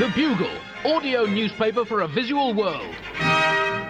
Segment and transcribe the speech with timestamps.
[0.00, 0.48] The Bugle,
[0.86, 2.94] audio newspaper for a visual world.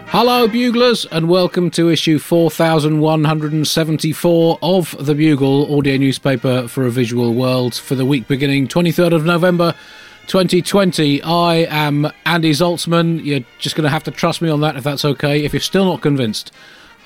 [0.08, 7.32] Hello, Buglers, and welcome to issue 4174 of The Bugle, audio newspaper for a visual
[7.34, 9.72] world, for the week beginning 23rd of November
[10.26, 11.22] 2020.
[11.22, 13.24] I am Andy Zaltzman.
[13.24, 15.44] You're just going to have to trust me on that if that's okay.
[15.44, 16.50] If you're still not convinced,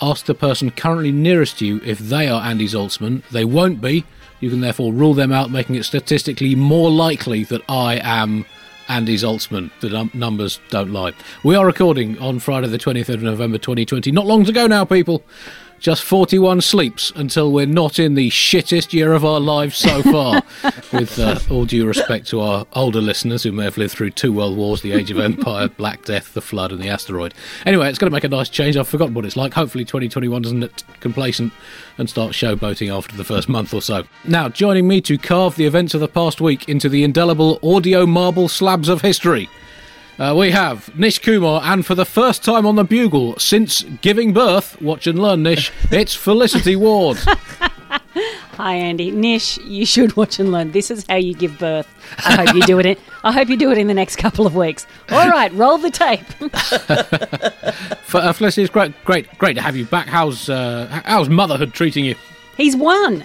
[0.01, 3.23] ask the person currently nearest you if they are Andy Zaltzman.
[3.29, 4.07] They won't be.
[4.41, 8.47] You can therefore rule them out, making it statistically more likely that I am
[8.89, 9.71] Andy Zaltzman.
[9.81, 11.13] The num- numbers don't lie.
[11.43, 14.11] We are recording on Friday, the 23rd of November 2020.
[14.13, 15.23] Not long to go now, people.
[15.85, 20.43] Just 41 sleeps until we're not in the shittest year of our lives so far.
[20.95, 24.33] With uh, all due respect to our older listeners who may have lived through two
[24.33, 27.35] world wars, the Age of Empire, Black Death, the Flood, and the asteroid.
[27.67, 28.79] Anyway, it's going to make a nice change.
[28.79, 29.53] I've forgotten what it's like.
[29.53, 31.53] Hopefully, 2021 doesn't get complacent
[31.99, 34.05] and start showboating after the first month or so.
[34.27, 38.07] Now, joining me to carve the events of the past week into the indelible audio
[38.07, 39.51] marble slabs of history.
[40.17, 44.33] Uh, we have Nish Kumar, and for the first time on the Bugle since giving
[44.33, 47.19] birth, watch and learn, Nish, it's Felicity Ward.
[48.57, 49.11] Hi, Andy.
[49.11, 50.71] Nish, you should watch and learn.
[50.71, 51.89] This is how you give birth.
[52.25, 52.87] I hope you do it.
[52.87, 54.87] In, I hope you do it in the next couple of weeks.
[55.11, 56.21] All right, roll the tape.
[58.05, 60.07] For, uh, Felicity, it's great, great, great to have you back.
[60.07, 62.15] How's uh, how's motherhood treating you?
[62.57, 63.25] He's won.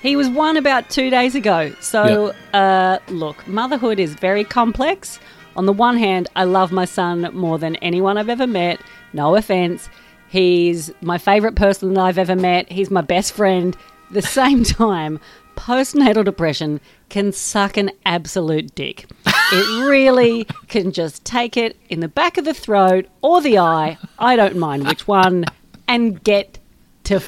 [0.00, 1.74] He was won about two days ago.
[1.80, 5.18] So, uh, look, motherhood is very complex.
[5.58, 8.80] On the one hand, I love my son more than anyone I've ever met.
[9.12, 9.88] No offense.
[10.28, 12.70] He's my favorite person that I've ever met.
[12.70, 13.76] He's my best friend.
[14.12, 15.18] The same time,
[15.56, 19.06] postnatal depression can suck an absolute dick.
[19.26, 23.98] It really can just take it in the back of the throat or the eye.
[24.16, 25.44] I don't mind which one,
[25.88, 26.60] and get
[27.02, 27.26] to f-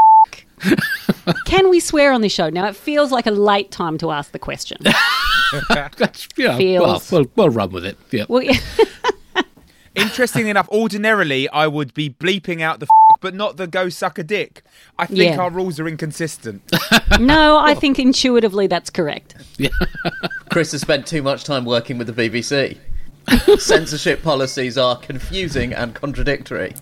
[1.46, 2.48] Can we swear on this show?
[2.48, 4.78] Now, it feels like a late time to ask the question.
[5.96, 7.96] That's, yeah, well, Feels- we'll, we'll run with it.
[8.10, 8.24] Yeah.
[8.28, 8.58] Well, yeah.
[9.96, 14.18] Interestingly enough, ordinarily I would be bleeping out the f- but not the go suck
[14.18, 14.62] a dick.
[14.98, 15.38] I think Yeah.
[15.38, 16.62] our rules are inconsistent.
[17.20, 19.34] no, I think intuitively that's correct.
[20.48, 22.78] Chris has spent too much time working with the BBC.
[23.60, 26.74] Censorship policies are confusing and contradictory.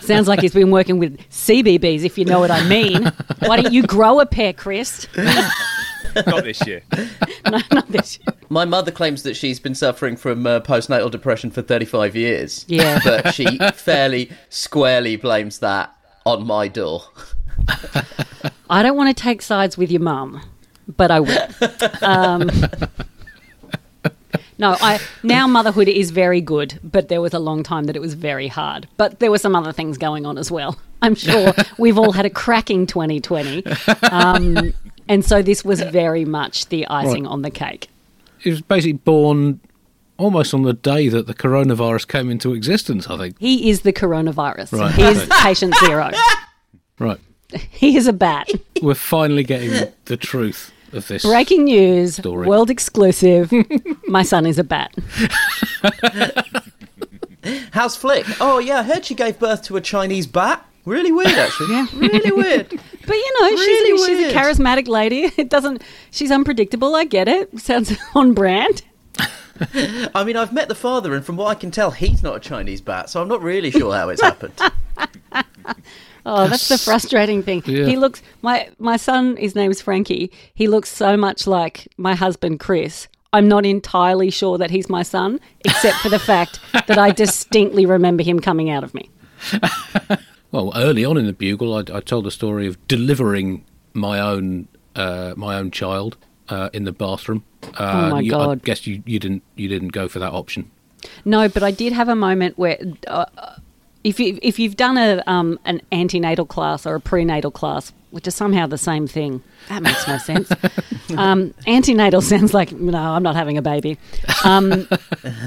[0.00, 3.10] Sounds like he's been working with CBBS, if you know what I mean.
[3.40, 5.06] Why don't you grow a pair, Chris?
[6.26, 6.82] not this year.
[7.50, 8.18] no, not this.
[8.18, 8.36] Year.
[8.48, 12.64] My mother claims that she's been suffering from uh, postnatal depression for 35 years.
[12.68, 13.00] Yeah.
[13.04, 15.94] But she fairly squarely blames that
[16.26, 17.04] on my door.
[18.68, 20.42] I don't want to take sides with your mum,
[20.86, 21.48] but I will.
[22.02, 22.50] Um,
[24.60, 28.00] no, I now motherhood is very good, but there was a long time that it
[28.00, 28.86] was very hard.
[28.98, 30.78] But there were some other things going on as well.
[31.00, 33.64] I'm sure we've all had a cracking 2020,
[34.10, 34.74] um,
[35.10, 37.32] and so this was very much the icing Right.
[37.32, 37.88] on the cake.
[38.38, 39.60] He was basically born
[40.16, 43.36] almost on the day that the coronavirus came into existence, I think.
[43.38, 44.78] He is the coronavirus.
[44.78, 44.94] Right.
[44.94, 46.10] He is patient zero.
[46.98, 47.18] Right.
[47.70, 48.48] He is a bat.
[48.82, 49.72] We're finally getting
[50.04, 51.22] the truth of this.
[51.24, 52.46] Breaking news, Story.
[52.46, 53.50] world exclusive.
[54.06, 54.92] My son is a bat.
[57.72, 58.26] How's Flick?
[58.40, 60.64] Oh, yeah, I heard she gave birth to a Chinese bat.
[60.84, 61.70] Really weird, actually.
[61.74, 61.86] Yeah.
[61.94, 62.80] Really weird.
[63.06, 65.32] But you know, Really she's, she's a charismatic lady.
[65.36, 65.82] It doesn't.
[66.10, 66.94] She's unpredictable.
[66.94, 67.58] I get it.
[67.58, 68.82] Sounds on brand.
[70.14, 72.40] I mean, I've met the father, and from what I can tell, he's not a
[72.40, 74.52] Chinese bat, so I'm not really sure how it's happened.
[76.24, 77.62] Oh, that's the frustrating thing.
[77.66, 77.86] Yeah.
[77.86, 78.22] He looks.
[78.42, 79.36] My my son.
[79.38, 80.30] His name's Frankie.
[80.54, 83.08] He looks so much like my husband Chris.
[83.32, 87.86] I'm not entirely sure that he's my son, except for the fact that I distinctly
[87.86, 89.10] remember him coming out of me.
[90.52, 94.68] Well, early on in the Bugle, I, I told the story of delivering my own
[94.96, 96.16] uh, my own child
[96.48, 97.44] uh, in the bathroom.
[97.62, 100.70] Uh, Oh, my you- I guess you, you didn't you didn't go for that option.
[101.24, 103.24] No, but I did have a moment where, uh,
[104.04, 108.26] if you if you've done a um, an antenatal class or a prenatal class, which
[108.26, 110.50] is somehow the same thing, that makes no sense.
[111.16, 113.98] Um, antenatal sounds like no, I'm not having a baby.
[114.44, 114.86] Um,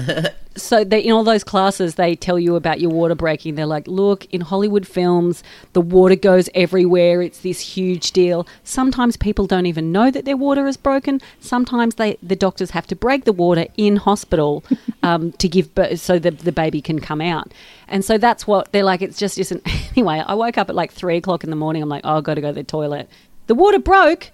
[0.56, 3.54] so they, in all those classes, they tell you about your water breaking.
[3.54, 5.42] They're like, look, in Hollywood films,
[5.72, 7.22] the water goes everywhere.
[7.22, 8.46] It's this huge deal.
[8.62, 11.20] Sometimes people don't even know that their water is broken.
[11.40, 14.64] Sometimes they, the doctors have to break the water in hospital
[15.02, 17.52] um, to give birth, so the, the baby can come out.
[17.88, 19.02] And so that's what they're like.
[19.02, 19.66] It just isn't.
[19.96, 21.80] Anyway, I woke up at like three o'clock in the morning.
[21.80, 23.08] I'm like, oh, I've got to go to the toilet.
[23.46, 24.32] The water broke,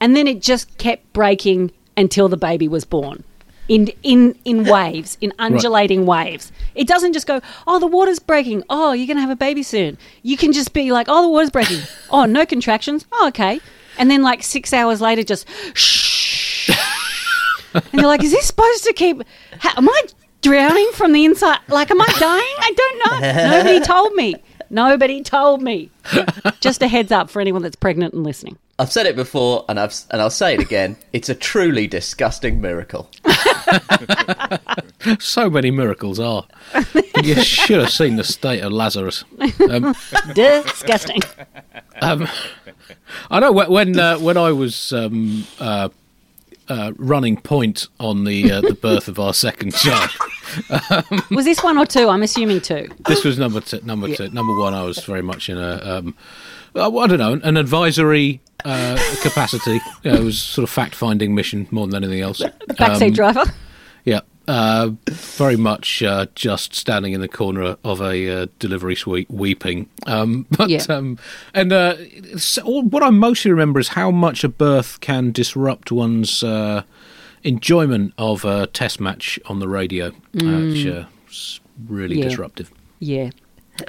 [0.00, 3.22] and then it just kept breaking until the baby was born.
[3.66, 6.52] In, in in waves, in undulating waves.
[6.74, 8.62] It doesn't just go, oh, the water's breaking.
[8.68, 9.96] Oh, you're going to have a baby soon.
[10.22, 11.80] You can just be like, oh, the water's breaking.
[12.10, 13.06] Oh, no contractions.
[13.10, 13.60] Oh, okay.
[13.98, 16.68] And then like six hours later, just shh.
[17.74, 19.22] and you're like, is this supposed to keep?
[19.58, 20.02] How, am I
[20.42, 21.58] drowning from the inside?
[21.68, 22.54] Like, am I dying?
[22.58, 23.50] I don't know.
[23.50, 24.34] Nobody told me.
[24.70, 25.90] Nobody told me.
[26.60, 28.58] Just a heads up for anyone that's pregnant and listening.
[28.78, 30.96] I've said it before, and I've and I'll say it again.
[31.12, 33.08] It's a truly disgusting miracle.
[35.18, 36.46] So many miracles are.
[37.22, 39.22] you should have seen the state of Lazarus.
[39.70, 39.94] Um,
[40.34, 41.20] Disgusting.
[42.00, 42.26] um,
[43.30, 45.90] I know when when, uh, when I was um, uh,
[46.68, 50.10] uh, running point on the uh, the birth of our second child.
[51.30, 52.08] Was this one or two?
[52.08, 52.88] I'm assuming two.
[53.06, 53.80] This was number two.
[53.82, 54.30] Number two.
[54.30, 54.72] Number one.
[54.72, 56.02] I was very much in a.
[56.76, 59.80] I don't know, an advisory uh, capacity.
[60.02, 62.40] Yeah, it was sort of fact finding mission more than anything else.
[62.70, 63.44] Backseat Um, driver.
[64.04, 69.30] Yeah, uh, very much uh, just standing in the corner of a uh, delivery suite
[69.30, 69.88] weeping.
[70.06, 70.82] Um, but Yeah.
[70.88, 71.18] um,
[71.54, 75.92] and uh, it's- all- what I mostly remember is how much a birth can disrupt
[75.92, 76.82] one's uh,
[77.44, 82.22] enjoyment of a test match on the radio, uh, which uh, is really Mm.
[82.22, 82.28] Yeah.
[82.28, 82.70] disruptive.
[83.00, 83.30] Yeah.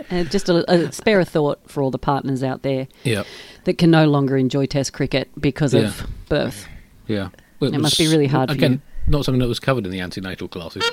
[0.09, 3.23] Uh, just a, a spare a thought for all the partners out there Yeah,
[3.65, 5.81] that can no longer enjoy Test cricket because Yeah.
[5.81, 6.67] of birth.
[7.07, 7.29] yeah.
[7.61, 10.47] It must be really hard for Again, not something that was covered in the antenatal
[10.47, 10.83] classes.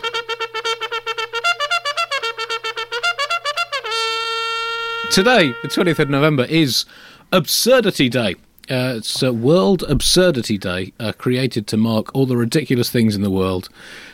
[5.10, 6.86] Today, the 20th of November, is
[7.32, 8.34] Absurdity Day.
[8.70, 13.20] Uh, it's uh, World Absurdity Day, uh, created to mark all the ridiculous things in
[13.20, 13.68] the world,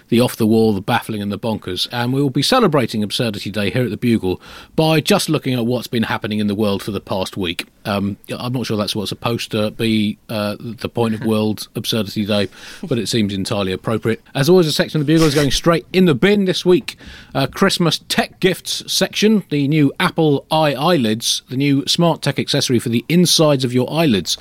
[0.09, 1.89] the off the wall, the baffling, and the bonkers.
[1.93, 4.41] And we will be celebrating Absurdity Day here at the Bugle
[4.75, 7.67] by just looking at what's been happening in the world for the past week.
[7.85, 12.27] Um, I'm not sure that's what's supposed to be uh, the point of World Absurdity
[12.27, 12.49] Day,
[12.83, 14.23] but it seems entirely appropriate.
[14.35, 16.97] As always, a section of the Bugle is going straight in the bin this week.
[17.35, 22.79] Uh, Christmas tech gifts section, the new Apple Eye eyelids, the new smart tech accessory
[22.79, 24.37] for the insides of your eyelids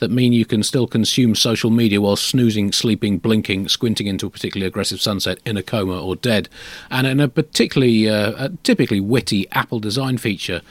[0.00, 4.30] that mean you can still consume social media while snoozing, sleeping, blinking, squinting into a
[4.30, 6.48] particularly aggressive sunset in a coma or dead.
[6.90, 10.62] And in a particularly, uh, a typically witty Apple design feature,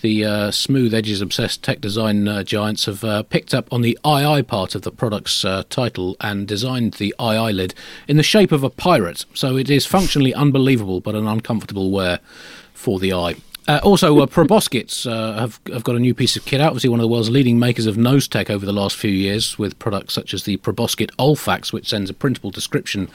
[0.00, 3.98] the uh, smooth edges obsessed tech design uh, giants have uh, picked up on the
[4.06, 7.74] II part of the product's uh, title and designed the eye eyelid
[8.06, 9.24] in the shape of a pirate.
[9.34, 12.20] So it is functionally unbelievable but an uncomfortable wear
[12.72, 13.36] for the eye.
[13.68, 16.68] Uh, also, uh, Proboscites uh, have, have got a new piece of kit out.
[16.68, 19.58] Obviously, one of the world's leading makers of nose tech over the last few years,
[19.58, 23.10] with products such as the Proboscite Olfax, which sends a printable description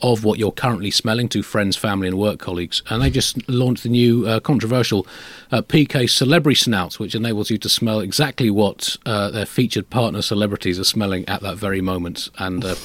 [0.00, 2.82] of what you're currently smelling to friends, family, and work colleagues.
[2.88, 5.06] And they just launched the new uh, controversial
[5.52, 10.22] uh, PK Celebrity Snouts, which enables you to smell exactly what uh, their featured partner
[10.22, 12.30] celebrities are smelling at that very moment.
[12.38, 12.76] And uh,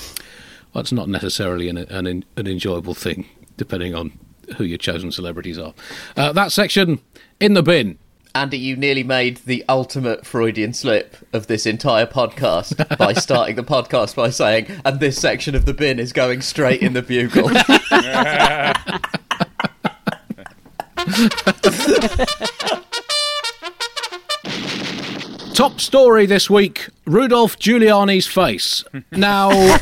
[0.74, 4.12] well, not necessarily an, an, an enjoyable thing, depending on
[4.58, 5.74] who your chosen celebrities are.
[6.16, 7.00] That section
[7.40, 7.98] in the bin.
[8.36, 13.64] Andy, you nearly made the ultimate Freudian slip of this entire podcast by starting the
[13.64, 17.50] podcast by saying, and this section of the bin is going straight in the bugle.
[25.54, 28.84] Top story this week Rudolph Giuliani's face.
[29.12, 29.78] Now,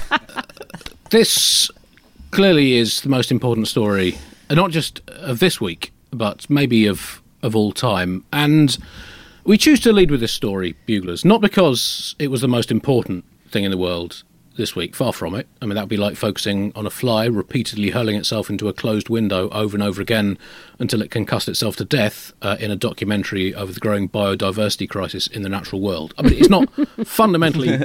[1.12, 1.71] this
[2.31, 4.18] clearly is the most important story,
[4.50, 8.23] not just of this week, but maybe of, of all time.
[8.31, 8.77] And
[9.43, 13.25] we choose to lead with this story, Buglers, not because it was the most important
[13.50, 14.24] thing in the world
[14.57, 15.48] this week, far from it.
[15.62, 18.74] I mean, that would be like focusing on a fly repeatedly hurling itself into a
[18.74, 20.38] closed window over and over again
[20.77, 25.27] until it concussed itself to death uh, in a documentary over the growing biodiversity crisis
[25.27, 26.13] in the natural world.
[26.17, 26.69] I mean, it's not
[27.05, 27.79] fundamentally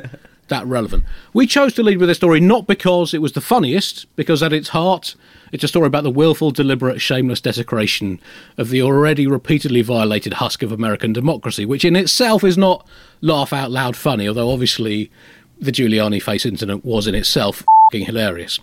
[0.49, 1.05] that relevant.
[1.33, 4.53] We chose to lead with this story not because it was the funniest, because at
[4.53, 5.15] its heart,
[5.53, 8.21] it's a story about the willful, deliberate, shameless desecration
[8.59, 12.87] of the already repeatedly violated husk of American democracy, which in itself is not
[13.21, 15.11] laugh out loud funny, although obviously
[15.61, 18.59] the Giuliani face incident was in itself fing hilarious.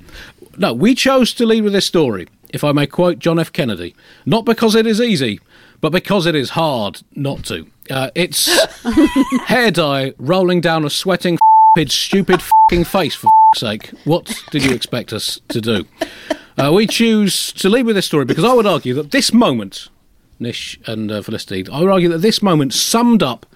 [0.57, 3.51] No, we chose to lead with this story, if I may quote John F.
[3.51, 5.39] Kennedy, not because it is easy,
[5.81, 7.67] but because it is hard not to.
[7.89, 8.49] Uh, it's
[9.45, 11.37] hair dye rolling down a sweating
[11.75, 13.91] f***ing stupid fucking face, for f***ing sake.
[14.05, 15.85] What did you expect us to do?
[16.57, 19.89] Uh, we choose to lead with this story because I would argue that this moment,
[20.39, 23.47] Nish and uh, Felicity, I would argue that this moment summed up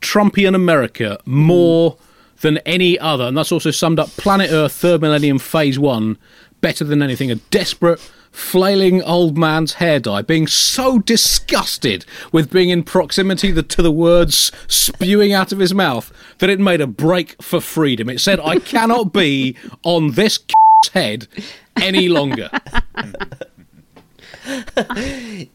[0.00, 1.98] Trumpian America more
[2.40, 6.16] than any other, and that's also summed up Planet Earth Third Millennium Phase 1
[6.62, 7.30] better than anything.
[7.30, 8.00] A desperate,
[8.36, 13.90] flailing old man's hair dye, being so disgusted with being in proximity the, to the
[13.90, 18.10] words spewing out of his mouth that it made a break for freedom.
[18.10, 20.38] It said, I cannot be on this
[20.92, 21.26] head
[21.80, 22.50] any longer.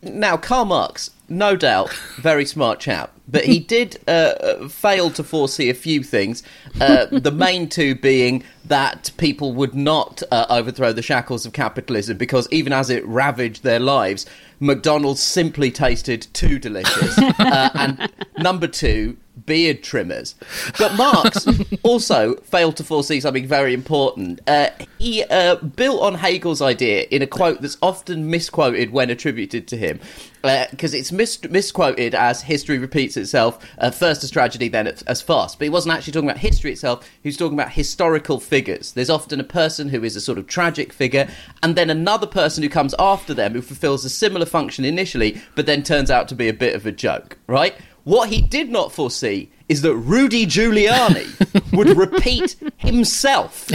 [0.01, 5.23] Now, Karl Marx, no doubt, very smart chap, but he did uh, uh, fail to
[5.23, 6.43] foresee a few things.
[6.79, 12.17] Uh, the main two being that people would not uh, overthrow the shackles of capitalism
[12.17, 14.25] because even as it ravaged their lives,
[14.59, 17.17] McDonald's simply tasted too delicious.
[17.39, 19.17] Uh, and number two,
[19.51, 20.33] beard trimmers.
[20.79, 21.45] But Marx
[21.83, 24.39] also failed to foresee something very important.
[24.47, 29.67] Uh, he uh, built on Hegel's idea in a quote that's often misquoted when attributed
[29.67, 29.99] to him.
[30.41, 35.21] Because it's mis- misquoted as history repeats itself, uh, first as tragedy, then as, as
[35.21, 35.53] farce.
[35.53, 38.93] But he wasn't actually talking about history itself, he was talking about historical figures.
[38.93, 41.27] There's often a person who is a sort of tragic figure,
[41.61, 45.65] and then another person who comes after them who fulfills a similar function initially, but
[45.65, 47.75] then turns out to be a bit of a joke, right?
[48.03, 53.67] What he did not foresee is that Rudy Giuliani would repeat himself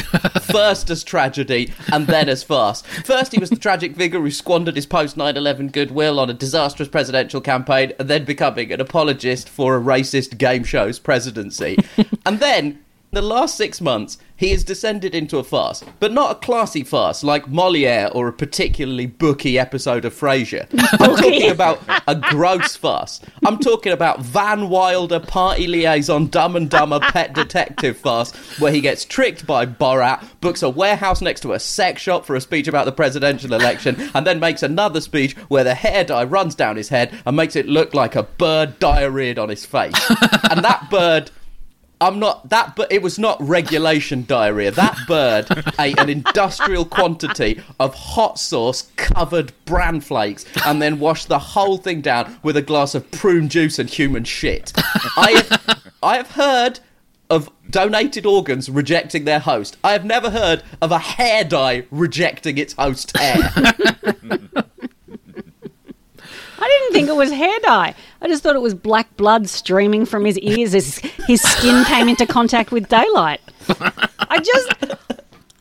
[0.42, 2.82] first as tragedy and then as farce.
[2.82, 6.34] First, he was the tragic figure who squandered his post 9 11 goodwill on a
[6.34, 11.78] disastrous presidential campaign and then becoming an apologist for a racist game show's presidency.
[12.26, 16.34] And then the last six months, he has descended into a farce, but not a
[16.36, 20.66] classy farce like Moliere or a particularly booky episode of Frasier.
[21.00, 23.20] I'm talking about a gross farce.
[23.44, 28.80] I'm talking about Van Wilder party liaison Dumb and Dumber pet detective farce, where he
[28.80, 32.68] gets tricked by Borat, books a warehouse next to a sex shop for a speech
[32.68, 36.76] about the presidential election, and then makes another speech where the hair dye runs down
[36.76, 39.94] his head and makes it look like a bird diarrheaed on his face.
[40.50, 41.30] and that bird
[42.00, 44.70] I'm not that, but it was not regulation diarrhea.
[44.70, 45.46] That bird
[45.78, 51.78] ate an industrial quantity of hot sauce covered bran flakes and then washed the whole
[51.78, 54.72] thing down with a glass of prune juice and human shit.
[55.16, 56.80] I have, I have heard
[57.30, 59.76] of donated organs rejecting their host.
[59.82, 63.74] I have never heard of a hair dye rejecting its host hair.
[66.66, 67.94] I didn't think it was hair dye.
[68.20, 72.08] I just thought it was black blood streaming from his ears as his skin came
[72.08, 73.40] into contact with daylight.
[74.18, 74.74] I just.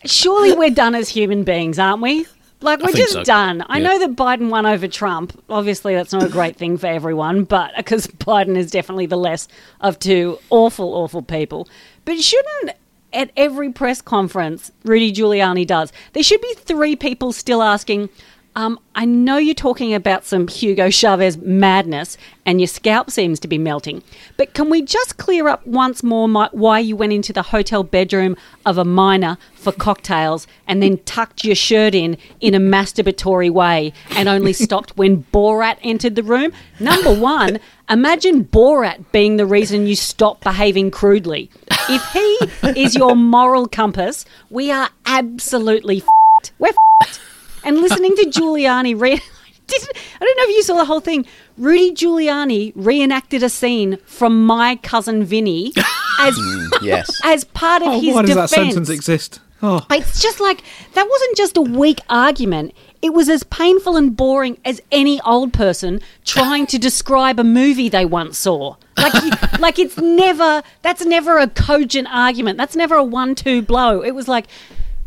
[0.06, 2.26] Surely we're done as human beings, aren't we?
[2.62, 3.24] Like, we're just so.
[3.24, 3.64] done.
[3.70, 3.84] I Yeah.
[3.90, 5.40] know that Biden won over Trump.
[5.50, 9.48] Obviously, that's not a great thing for everyone, but because Biden is definitely the less
[9.82, 11.68] of two awful, awful people.
[12.06, 12.72] But shouldn't
[13.14, 18.10] at every press conference Rudy Giuliani does, there should be three people still asking,
[18.56, 23.50] um, I know you're talking about some Hugo Chavez madness and your scalp seems to
[23.50, 24.02] be melting,
[24.38, 27.84] but can we just clear up once more my, why you went into the hotel
[27.84, 33.52] bedroom of a minor for cocktails and then tucked your shirt in in a masturbatory
[33.52, 36.54] way and only stopped when Borat entered the room?
[36.80, 37.60] Number one,
[37.90, 41.50] imagine Borat being the reason you stop behaving crudely.
[41.90, 46.52] If he is your moral compass, we are absolutely f***ed.
[46.58, 47.20] We're f***ed
[47.66, 49.20] and listening to Giuliani re-
[49.68, 49.90] didn't,
[50.22, 51.26] I don't know if you saw the whole thing.
[51.58, 55.84] Rudy Giuliani reenacted a scene from My Cousin Vinny mm,
[56.20, 57.20] as yes.
[57.24, 59.40] as part of Oh, his why does that sentence exist?
[59.62, 60.62] Oh, It's just like
[60.94, 62.74] that wasn't just a weak argument.
[63.02, 67.88] It was as painful and boring as any old person trying to describe a movie
[67.88, 68.76] they once saw.
[68.98, 70.62] Like, you, like it's never.
[70.82, 72.58] That's never a cogent argument.
[72.58, 74.02] That's never a one-two blow.
[74.02, 74.48] It was like,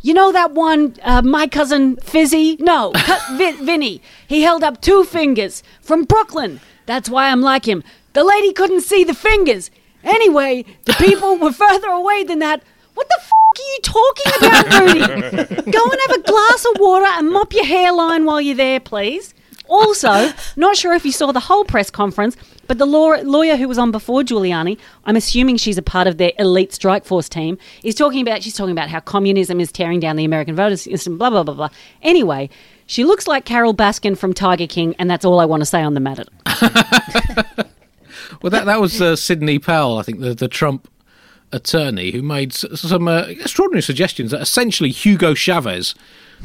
[0.01, 2.57] you know that one, uh, my cousin Fizzy?
[2.61, 2.93] No,
[3.33, 4.01] Vin- Vinny.
[4.27, 6.61] He held up two fingers from Brooklyn.
[6.87, 7.83] That's why I'm like him.
[8.13, 9.71] The lady couldn't see the fingers.
[10.05, 12.63] Anyway, the people were further away than that.
[12.95, 15.71] What the f- are you talking about, Rudy?
[15.71, 19.35] Go and have a glass of water and mop your hairline while you're there, please.
[19.69, 22.37] Also, not sure if you saw the whole press conference,
[22.69, 26.19] but the law- lawyer who was on before Giuliani, I'm assuming she's a part of
[26.19, 29.99] their elite strike force team, is talking about she's talking about how communism is tearing
[29.99, 31.71] down the American voter system, blah blah blah blah.
[32.03, 32.49] Anyway,
[32.87, 35.83] she looks like Carole Baskin from Tiger King, and that's all I want to say
[35.83, 36.25] on the matter.
[38.43, 40.89] Well, that that was uh, Sidney Powell, I think, the the Trump
[41.51, 45.95] attorney, who made some uh, extraordinary suggestions that essentially Hugo Chavez,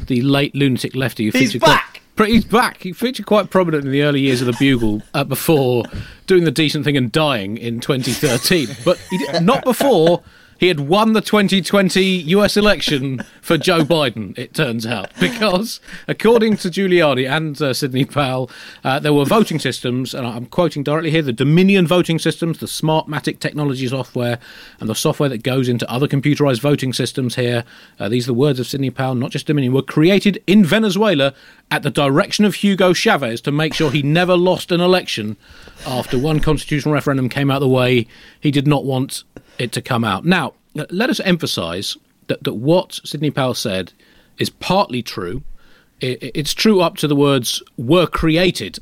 [0.06, 1.92] the late lunatic lefty, who He's featured back!
[1.92, 2.82] Quite, Pre- he's back.
[2.82, 5.84] He featured quite prominent in the early years of the Bugle uh, before
[6.26, 8.68] doing the decent thing and dying in 2013.
[8.84, 10.22] But he did, not before
[10.58, 15.10] he had won the 2020 US election for Joe Biden, it turns out.
[15.24, 18.50] Because, according to Giuliani and uh, Sidney Powell,
[18.84, 22.66] uh, there were voting systems, and I'm quoting directly here the Dominion voting systems, the
[22.66, 24.38] Smartmatic technology software,
[24.80, 27.64] and the software that goes into other computerized voting systems here.
[27.98, 31.32] Uh, these are the words of Sidney Powell, not just Dominion, were created in Venezuela
[31.70, 35.36] at the direction of Hugo Chavez to make sure he never lost an election
[35.86, 38.06] after one constitutional referendum came out the way
[38.40, 39.24] he did not want
[39.58, 40.24] it to come out.
[40.24, 41.96] Now, uh, let us emphasize
[42.26, 43.92] that, that what Sidney Powell said
[44.38, 45.42] is partly true.
[46.00, 48.78] it, it's true up to the words were created.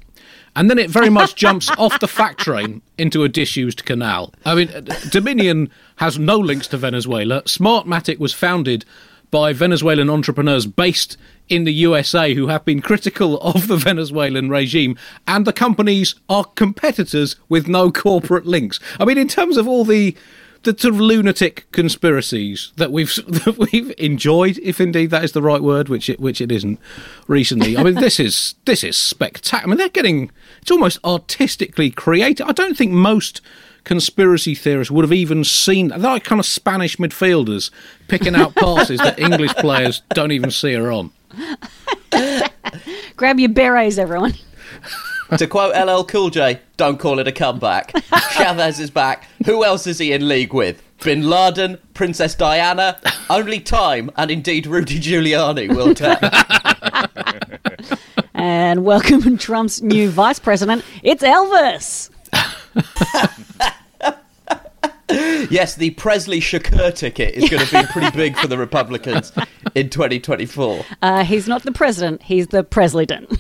[0.55, 4.35] And then it very much jumps off the fact train into a disused canal.
[4.45, 7.43] I mean, Dominion has no links to Venezuela.
[7.43, 8.85] Smartmatic was founded
[9.31, 11.17] by Venezuelan entrepreneurs based
[11.49, 16.45] in the USA who have been critical of the Venezuelan regime, and the companies are
[16.45, 18.79] competitors with no corporate links.
[19.01, 20.15] I mean, in terms of all the
[20.63, 25.43] the sort of lunatic conspiracies that we've that we've enjoyed, if indeed that is the
[25.43, 26.79] right word, which it which it isn't
[27.27, 27.77] recently.
[27.77, 29.65] I mean, this is this is spectacular.
[29.65, 32.47] I mean, they're getting it's almost artistically created.
[32.47, 33.41] I don't think most
[33.85, 35.89] conspiracy theorists would have even seen.
[35.89, 37.71] They're like kind of Spanish midfielders
[38.09, 41.11] picking out passes that English players don't even see are on.
[43.17, 44.35] Grab your berets, everyone.
[45.39, 47.93] To quote LL Cool J, don't call it a comeback.
[48.33, 49.27] Chavez is back.
[49.47, 50.83] Who else is he in league with?
[51.03, 56.19] Bin Laden, Princess Diana, only time, and indeed Rudy Giuliani will tell.
[58.35, 60.85] And welcome Trump's new vice president.
[61.05, 62.11] It's Elvis.
[65.49, 69.31] yes, the Presley Shakur ticket is going to be pretty big for the Republicans
[69.77, 70.85] in 2024.
[71.03, 73.31] Uh, he's not the president, he's the president.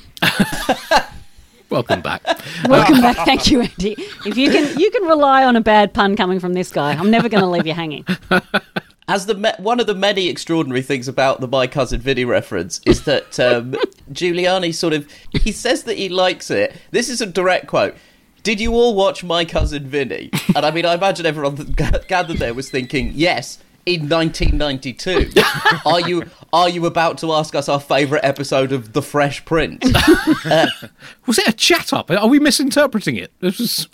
[1.73, 2.23] Welcome back.
[2.69, 3.17] Welcome back.
[3.25, 3.97] Thank you, Andy.
[4.26, 7.11] If you can you can rely on a bad pun coming from this guy, I'm
[7.11, 8.05] never going to leave you hanging.
[9.09, 12.81] As the me- one of the many extraordinary things about the My Cousin Vinny reference
[12.87, 13.73] is that um,
[14.12, 16.76] Giuliani sort of he says that he likes it.
[16.91, 17.97] This is a direct quote.
[18.43, 20.31] Did you all watch My Cousin Vinny?
[20.55, 23.59] And I mean, I imagine everyone that ga- gathered there was thinking, yes.
[23.85, 25.33] In 1992,
[25.87, 26.23] are you
[26.53, 29.85] are you about to ask us our favourite episode of The Fresh Prince?
[31.27, 32.09] Was it a chat up?
[32.11, 33.33] Are we misinterpreting it?
[33.41, 33.89] This was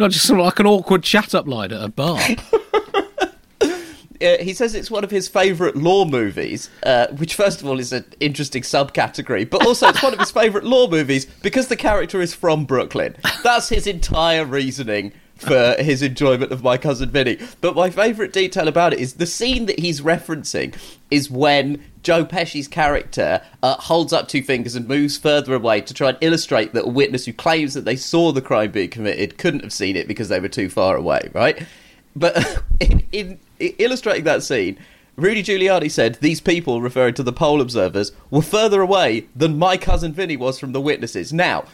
[0.00, 2.18] know, just sort of like an awkward chat up line at a bar.
[3.62, 3.76] uh,
[4.20, 7.92] he says it's one of his favourite law movies, uh, which, first of all, is
[7.92, 12.20] an interesting subcategory, but also it's one of his favourite law movies because the character
[12.20, 13.16] is from Brooklyn.
[13.42, 17.38] That's his entire reasoning for his enjoyment of My Cousin Vinny.
[17.60, 20.76] But my favourite detail about it is the scene that he's referencing
[21.10, 25.94] is when Joe Pesci's character uh, holds up two fingers and moves further away to
[25.94, 29.38] try and illustrate that a witness who claims that they saw the crime being committed
[29.38, 31.66] couldn't have seen it because they were too far away, right?
[32.14, 34.78] But in, in, in illustrating that scene,
[35.16, 39.76] Rudy Giuliani said these people, referring to the poll observers, were further away than my
[39.76, 41.32] cousin Vinny was from the witnesses.
[41.32, 41.64] Now,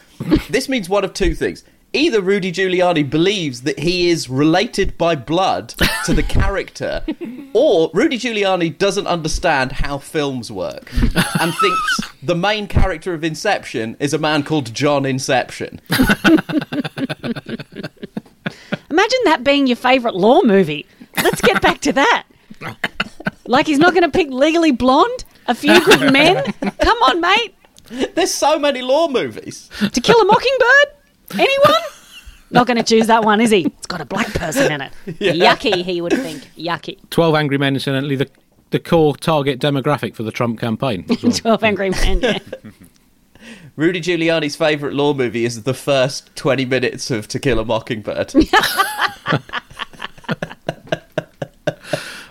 [0.49, 1.63] this means one of two things.
[1.93, 5.73] Either Rudy Giuliani believes that he is related by blood
[6.05, 7.03] to the character,
[7.53, 10.91] or Rudy Giuliani doesn't understand how films work
[11.39, 15.79] and thinks the main character of Inception is a man called John Inception.
[18.89, 20.85] Imagine that being your favourite law movie.
[21.23, 22.25] Let's get back to that.
[23.45, 26.43] Like he's not going to pick Legally Blonde, A Few Good Men.
[26.81, 27.55] Come on, mate.
[28.15, 29.69] There's so many law movies.
[29.79, 30.96] To Kill a Mockingbird?
[31.33, 31.81] Anyone?
[32.49, 33.65] Not going to choose that one, is he?
[33.65, 34.93] It's got a black person in it.
[35.07, 36.43] Yucky, he would think.
[36.57, 36.97] Yucky.
[37.09, 38.29] 12 Angry Men, incidentally, the,
[38.69, 41.05] the core target demographic for the Trump campaign.
[41.21, 41.31] well.
[41.33, 42.21] 12 Angry Men.
[42.21, 42.39] Yeah.
[43.75, 48.33] Rudy Giuliani's favourite law movie is the first 20 minutes of To Kill a Mockingbird.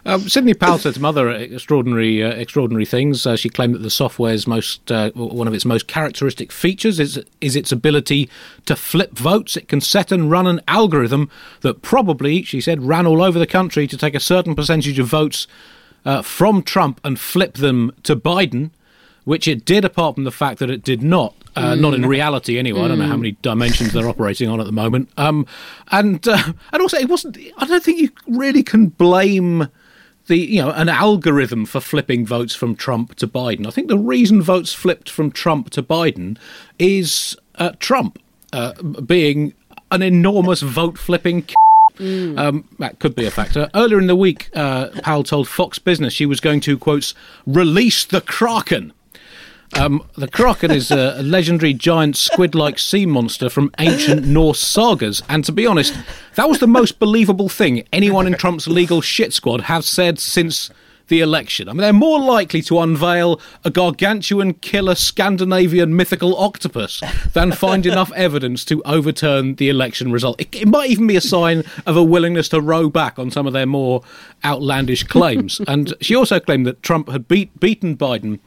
[0.07, 3.27] Um, Sidney Powell said some other extraordinary, uh, extraordinary things.
[3.27, 7.21] Uh, she claimed that the software's most, uh, one of its most characteristic features is
[7.41, 8.31] is its ability
[8.67, 9.57] to flip votes.
[9.57, 11.29] It can set and run an algorithm
[11.63, 15.09] that probably, she said, ran all over the country to take a certain percentage of
[15.09, 15.49] votes
[16.05, 18.71] uh, from Trump and flip them to Biden,
[19.25, 19.85] which it did.
[19.85, 21.35] Apart from the fact that it did not.
[21.57, 22.83] Uh, Not in reality, anyway.
[22.83, 25.09] I don't know how many dimensions they're operating on at the moment.
[25.17, 25.47] Um,
[25.91, 27.39] and uh, and also, it wasn't.
[27.57, 29.67] I don't think you really can blame
[30.27, 33.67] the you know an algorithm for flipping votes from Trump to Biden.
[33.67, 36.39] I think the reason votes flipped from Trump to Biden
[36.79, 38.19] is uh, Trump
[38.53, 39.55] uh, being
[39.91, 41.47] an enormous vote flipping.
[41.99, 43.71] Um, that could be a factor.
[43.75, 47.15] Earlier in the week, uh, Powell told Fox Business she was going to quotes
[47.47, 48.93] release the Kraken.
[49.75, 55.45] Um, the Kraken is a, legendary giant squid-like sea monster from ancient Norse sagas, and
[55.45, 55.95] to be honest,
[56.37, 60.71] that was the most believable thing anyone in Trump's legal shit squad has said since
[61.09, 61.69] the election.
[61.69, 67.01] I mean, they're more likely to unveil a gargantuan killer Scandinavian mythical octopus
[67.33, 70.41] than find enough evidence to overturn the election result.
[70.41, 73.47] It, it might even be a sign of a willingness to row back on some
[73.47, 74.03] of their more
[74.45, 75.61] outlandish claims.
[75.69, 78.41] and she also claimed that Trump had beat, beaten Biden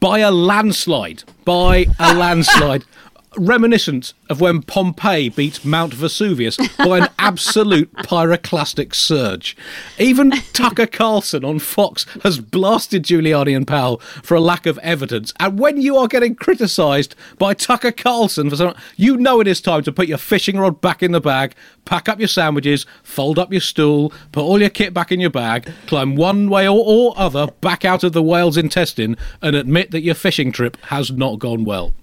[0.00, 1.22] by a landslide.
[1.44, 2.84] By a landslide.
[3.36, 9.56] reminiscent of when Pompeii beat Mount Vesuvius by an absolute pyroclastic surge.
[9.98, 15.32] Even Tucker Carlson on Fox has blasted Giuliani and Powell for a lack of evidence.
[15.38, 19.60] And when you are getting criticised by Tucker Carlson for something, you know it is
[19.60, 23.38] time to put your fishing rod back in the bag, pack up your sandwiches, fold
[23.38, 26.82] up your stool, put all your kit back in your bag, climb one way or,
[26.84, 31.10] or other back out of the whale's intestine, and admit that your fishing trip has
[31.10, 31.94] not gone well.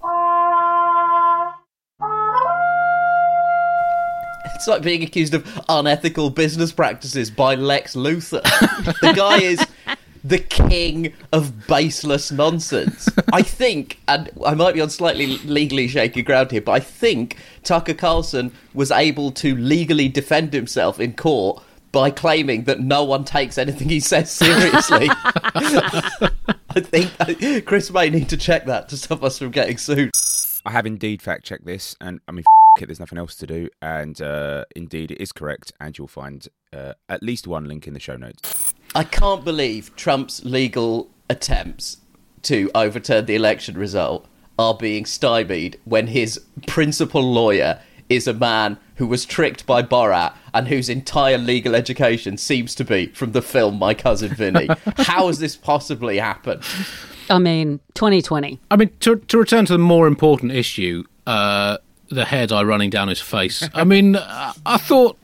[4.58, 8.42] It's like being accused of unethical business practices by Lex Luthor.
[9.00, 9.64] the guy is
[10.24, 13.08] the king of baseless nonsense.
[13.32, 17.36] I think, and I might be on slightly legally shaky ground here, but I think
[17.62, 23.22] Tucker Carlson was able to legally defend himself in court by claiming that no one
[23.24, 25.08] takes anything he says seriously.
[26.70, 30.10] I think uh, Chris may need to check that to stop us from getting sued.
[30.68, 32.44] I have indeed fact checked this, and I mean,
[32.76, 33.70] f- it, there's nothing else to do.
[33.80, 37.94] And uh, indeed, it is correct, and you'll find uh, at least one link in
[37.94, 38.74] the show notes.
[38.94, 41.96] I can't believe Trump's legal attempts
[42.42, 44.28] to overturn the election result
[44.58, 50.34] are being stymied when his principal lawyer is a man who was tricked by Borat
[50.52, 54.68] and whose entire legal education seems to be from the film My Cousin Vinny.
[54.98, 56.62] How has this possibly happened?
[57.30, 58.58] I mean, 2020.
[58.70, 62.90] I mean, to, to return to the more important issue, uh, the hair dye running
[62.90, 63.68] down his face.
[63.74, 65.18] I mean, uh, I thought.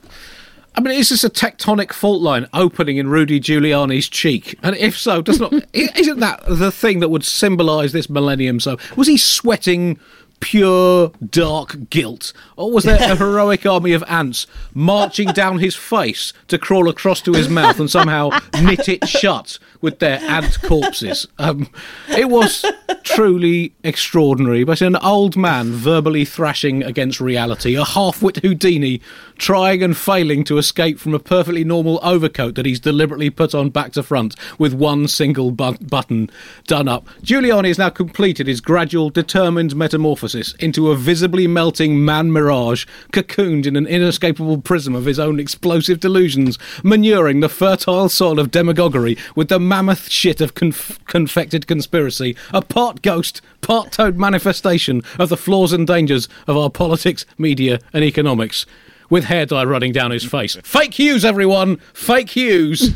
[0.77, 4.59] I mean, is this a tectonic fault line opening in Rudy Giuliani's cheek?
[4.61, 8.59] And if so, does not isn't that the thing that would symbolise this millennium?
[8.59, 9.97] So, was he sweating
[10.39, 16.33] pure dark guilt, or was there a heroic army of ants marching down his face
[16.47, 18.29] to crawl across to his mouth and somehow
[18.61, 21.27] knit it shut with their ant corpses?
[21.37, 21.69] Um,
[22.09, 22.65] it was
[23.03, 24.63] truly extraordinary.
[24.63, 29.01] But an old man verbally thrashing against reality, a half-wit Houdini
[29.37, 33.69] trying and failing to escape from a perfectly normal overcoat that he's deliberately put on
[33.69, 36.29] back to front with one single bu- button
[36.67, 37.07] done up.
[37.21, 43.65] Giuliani has now completed his gradual, determined metamorphosis into a visibly melting man mirage, cocooned
[43.65, 49.17] in an inescapable prism of his own explosive delusions, manuring the fertile soil of demagoguery
[49.35, 55.27] with the mammoth shit of conf- confected conspiracy, a part ghost, part toad manifestation of
[55.27, 58.65] the flaws and dangers of our politics, media, and economics
[59.09, 60.55] with hair dye running down his face.
[60.63, 61.75] Fake Hughes, everyone!
[61.93, 62.95] Fake Hughes!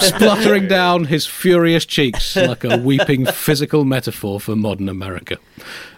[0.00, 5.38] Spluttering down his furious cheeks like a weeping physical metaphor for modern America.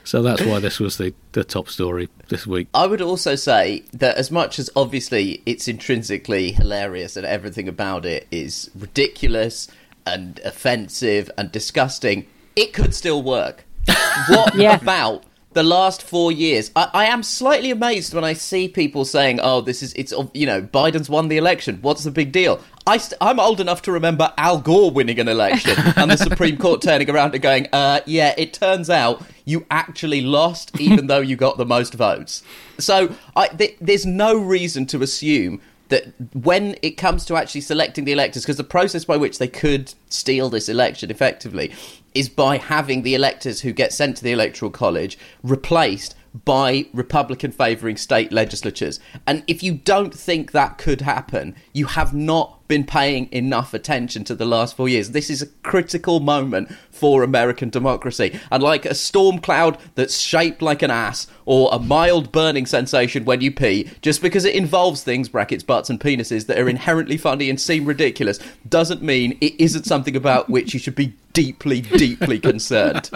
[0.05, 2.69] So that's why this was the, the top story this week.
[2.75, 8.05] I would also say that as much as obviously it's intrinsically hilarious and everything about
[8.05, 9.69] it is ridiculous
[10.07, 13.65] and offensive and disgusting, it could still work.
[14.29, 14.77] What Yeah.
[14.77, 16.71] about the last four years?
[16.77, 20.47] I, I am slightly amazed when I see people saying, "Oh, this is it's you
[20.47, 21.79] know Biden's won the election.
[21.83, 25.29] What's the big deal?" I st- I'm old enough to remember Al Gore winning an
[25.29, 29.67] election and the Supreme Court turning around and going, uh, "Yeah, it turns out you
[29.71, 32.43] actually lost, even though you got the most votes."
[32.79, 35.61] So I, th- there's no reason to assume
[35.93, 39.47] that when it comes to actually selecting the electors, because the process by which they
[39.47, 41.71] could steal this election effectively
[42.15, 47.53] is by having the electors who get sent to the electoral college replaced by Republican
[47.53, 48.99] favouring state legislatures.
[49.27, 54.25] And if you don't think that could happen, you have not been paying enough attention
[54.25, 55.11] to the last four years.
[55.11, 58.41] This is a critical moment for American democracy.
[58.51, 63.27] And like a storm cloud that's shaped like an ass or a mild burning sensation
[63.27, 67.19] when you pee, just because it involves things, brackets, butts, and penises, that are inherently
[67.19, 71.83] funny and seem ridiculous, doesn't mean it isn't something about which you should be deeply,
[71.83, 73.11] deeply concerned.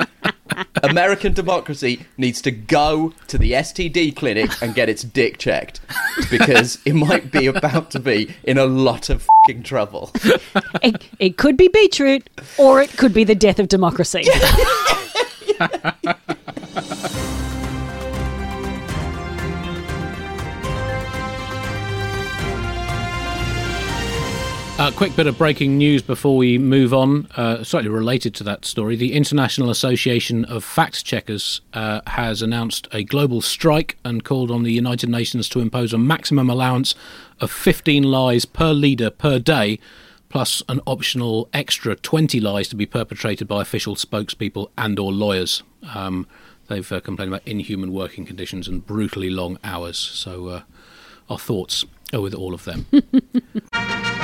[0.82, 5.80] American democracy needs to go to the STD clinic and get its dick checked
[6.30, 10.10] because it might be about to be in a lot of fing trouble.
[10.82, 14.24] It, it could be beetroot, or it could be the death of democracy.
[24.78, 28.66] A quick bit of breaking news before we move on, uh, slightly related to that
[28.66, 28.94] story.
[28.94, 34.64] The International Association of Fact Checkers uh, has announced a global strike and called on
[34.64, 36.94] the United Nations to impose a maximum allowance
[37.40, 39.78] of 15 lies per leader per day,
[40.28, 45.62] plus an optional extra 20 lies to be perpetrated by official spokespeople and/or lawyers.
[45.94, 46.26] Um,
[46.68, 49.96] they've uh, complained about inhuman working conditions and brutally long hours.
[49.96, 50.62] So, uh,
[51.30, 52.86] our thoughts are with all of them.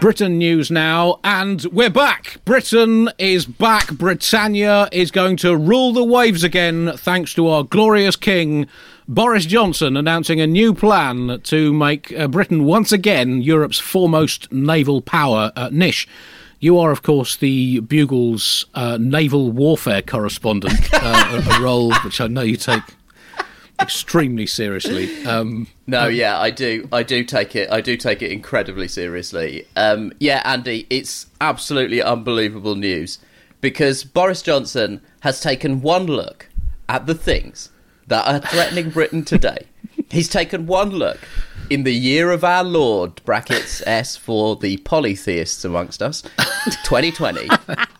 [0.00, 2.36] Britain news now, and we're back.
[2.44, 3.90] Britain is back.
[3.90, 8.68] Britannia is going to rule the waves again, thanks to our glorious king,
[9.08, 15.02] Boris Johnson, announcing a new plan to make uh, Britain once again Europe's foremost naval
[15.02, 15.50] power.
[15.56, 16.06] Uh, Nish,
[16.60, 22.28] you are, of course, the Bugle's uh, naval warfare correspondent, uh, a role which I
[22.28, 22.84] know you take
[23.80, 25.24] extremely seriously.
[25.26, 26.88] Um, No, yeah, I do.
[26.92, 27.70] I do take it.
[27.70, 29.66] I do take it incredibly seriously.
[29.76, 33.18] Um, yeah, Andy, it's absolutely unbelievable news
[33.60, 36.48] because Boris Johnson has taken one look
[36.88, 37.70] at the things
[38.06, 39.66] that are threatening Britain today.
[40.10, 41.18] He's taken one look
[41.70, 46.22] in the year of our Lord (brackets S for the polytheists amongst us),
[46.84, 47.48] 2020,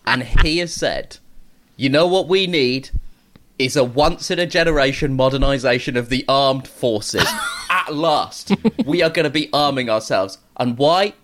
[0.06, 1.18] and he has said,
[1.76, 2.90] "You know what we need."
[3.58, 7.26] Is a once in a generation modernization of the armed forces.
[7.70, 8.52] At last,
[8.84, 10.38] we are going to be arming ourselves.
[10.56, 11.14] And why?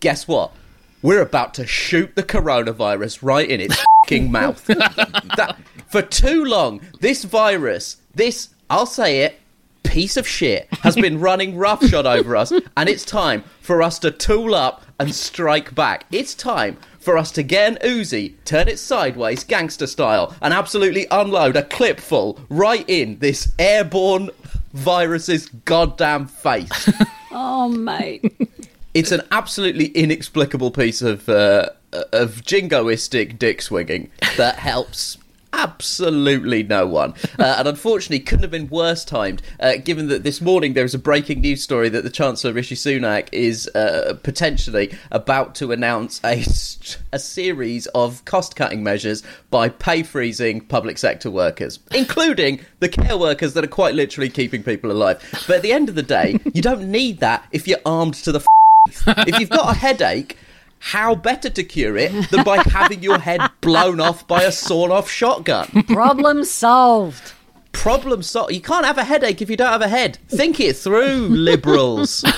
[0.00, 0.52] Guess what?
[1.00, 4.64] We're about to shoot the coronavirus right in its fing mouth.
[4.66, 5.56] that,
[5.88, 9.40] for too long, this virus, this, I'll say it,
[9.82, 14.10] piece of shit has been running roughshod over us, and it's time for us to
[14.10, 16.06] tool up and strike back.
[16.10, 21.06] It's time for us to get an Uzi, turn it sideways, gangster style, and absolutely
[21.10, 24.30] unload a clip full right in this airborne
[24.72, 26.90] virus's goddamn face.
[27.34, 28.30] Oh, mate.
[28.92, 31.70] it's an absolutely inexplicable piece of uh,
[32.12, 35.16] of jingoistic dick swinging that helps
[35.52, 37.14] absolutely no one.
[37.38, 40.94] Uh, and unfortunately, couldn't have been worse timed, uh, given that this morning there was
[40.94, 46.20] a breaking news story that the Chancellor Rishi Sunak is uh, potentially about to announce
[46.24, 46.44] a,
[47.12, 53.16] a series of cost cutting measures by pay freezing public sector workers, including the care
[53.16, 55.22] workers that are quite literally keeping people alive.
[55.46, 58.32] But at the end of the day, you don't need that if you're armed to
[58.32, 58.40] the.
[58.40, 58.46] F-
[59.28, 60.36] if you've got a headache,
[60.84, 64.90] how better to cure it than by having your head blown off by a sawn
[64.90, 65.84] off shotgun?
[65.84, 67.34] Problem solved.
[67.70, 68.52] Problem solved.
[68.52, 70.18] You can't have a headache if you don't have a head.
[70.26, 72.24] Think it through, liberals.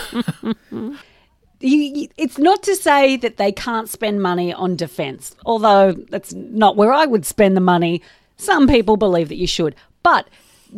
[1.61, 6.76] You, it's not to say that they can't spend money on defence, although that's not
[6.76, 8.02] where I would spend the money.
[8.37, 9.74] Some people believe that you should.
[10.02, 10.28] But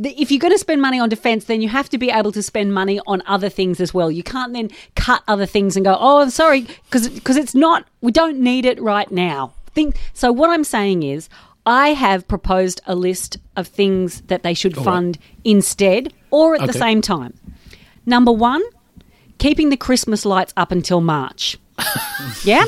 [0.03, 2.43] if you're going to spend money on defence, then you have to be able to
[2.43, 4.11] spend money on other things as well.
[4.11, 8.13] You can't then cut other things and go, oh, I'm sorry, because it's not, we
[8.13, 9.55] don't need it right now.
[9.75, 11.29] Think, so what I'm saying is,
[11.65, 16.73] I have proposed a list of things that they should fund instead or at the
[16.73, 17.35] same time.
[18.07, 18.63] Number one,
[19.39, 21.59] keeping the Christmas lights up until March.
[22.45, 22.65] yeah?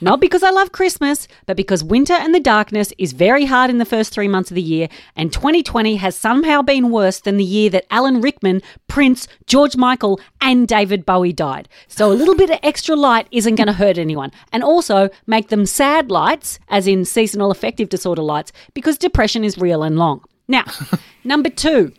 [0.00, 3.78] Not because I love Christmas, but because winter and the darkness is very hard in
[3.78, 7.44] the first three months of the year, and 2020 has somehow been worse than the
[7.44, 11.68] year that Alan Rickman, Prince, George Michael, and David Bowie died.
[11.88, 14.32] So a little bit of extra light isn't going to hurt anyone.
[14.52, 19.58] And also make them sad lights, as in seasonal affective disorder lights, because depression is
[19.58, 20.24] real and long.
[20.46, 20.64] Now,
[21.24, 21.92] number two,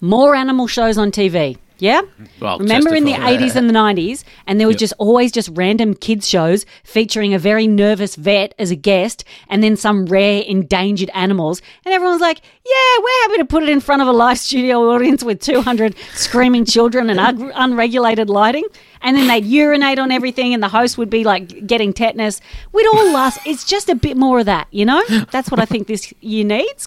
[0.00, 1.58] more animal shows on TV.
[1.82, 2.02] Yeah?
[2.38, 3.38] Well, Remember in the testify.
[3.38, 7.40] 80s and the 90s, and there was just always just random kids shows featuring a
[7.40, 11.60] very nervous vet as a guest and then some rare endangered animals.
[11.84, 14.92] And everyone's like, yeah, we're happy to put it in front of a live studio
[14.92, 18.64] audience with 200 screaming children and un- unregulated lighting.
[19.00, 22.40] And then they'd urinate on everything, and the host would be like getting tetanus.
[22.70, 23.40] We'd all last.
[23.44, 25.02] It's just a bit more of that, you know?
[25.32, 26.86] That's what I think this year needs.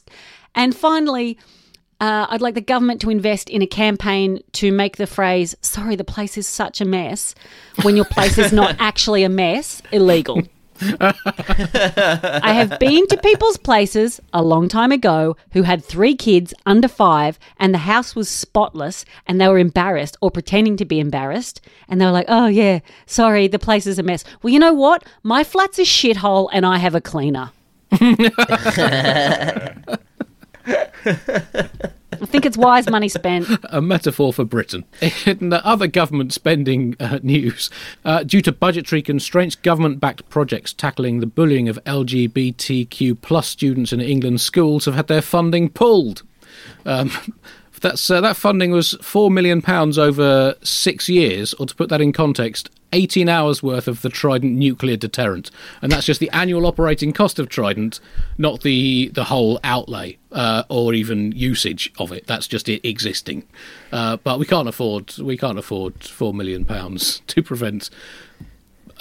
[0.55, 1.38] And finally,
[2.01, 5.95] uh, I'd like the government to invest in a campaign to make the phrase, sorry,
[5.95, 7.36] the place is such a mess,
[7.84, 10.41] when your place is not actually a mess, illegal.
[10.81, 16.89] I have been to people's places a long time ago who had three kids under
[16.89, 21.62] five and the house was spotless and they were embarrassed or pretending to be embarrassed.
[21.88, 24.25] And they were like, oh, yeah, sorry, the place is a mess.
[24.41, 25.05] Well, you know what?
[25.23, 27.51] My flat's a shithole and I have a cleaner.
[32.21, 33.47] I think it's wise money spent.
[33.65, 34.86] a metaphor for Britain.
[35.25, 37.69] In the other government spending uh, news,
[38.04, 44.01] uh, due to budgetary constraints, government-backed projects tackling the bullying of LGBTQ plus students in
[44.01, 46.23] England's schools have had their funding pulled.
[46.86, 47.12] Um,
[47.86, 52.02] that's uh, that funding was four million pounds over six years, or to put that
[52.02, 56.65] in context, 18 hours worth of the Trident nuclear deterrent, and that's just the annual
[56.65, 58.00] operating cost of Trident,
[58.39, 62.26] not the the whole outlay uh, or even usage of it.
[62.26, 63.48] That's just it existing.
[63.91, 67.91] Uh, but we can't afford we can't afford four million pounds to prevent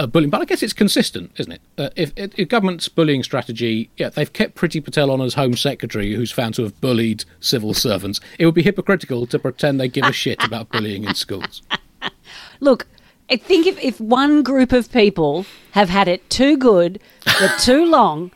[0.05, 0.31] uh, bullying.
[0.31, 1.61] But I guess it's consistent, isn't it?
[1.77, 6.14] Uh, if, if, government's bullying strategy, yeah, they've kept Priti Patel on as Home Secretary,
[6.14, 8.21] who's found to have bullied civil servants.
[8.38, 11.62] It would be hypocritical to pretend they give a shit about bullying in schools.
[12.61, 12.87] Look,
[13.31, 17.87] I think if, if one group of people have had it too good for too
[17.87, 18.33] long,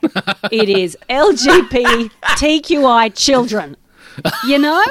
[0.50, 3.76] it is LGBTQI children.
[4.46, 4.82] You know?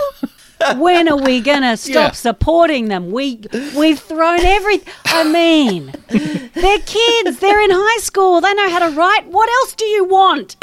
[0.78, 2.12] When are we gonna stop Yeah.
[2.12, 3.12] supporting them?
[3.12, 3.42] We
[3.76, 4.92] we've thrown everything.
[5.06, 7.40] I mean, they're kids.
[7.40, 8.42] They're in high school.
[8.42, 9.28] They know how to write.
[9.28, 10.56] What else do you want?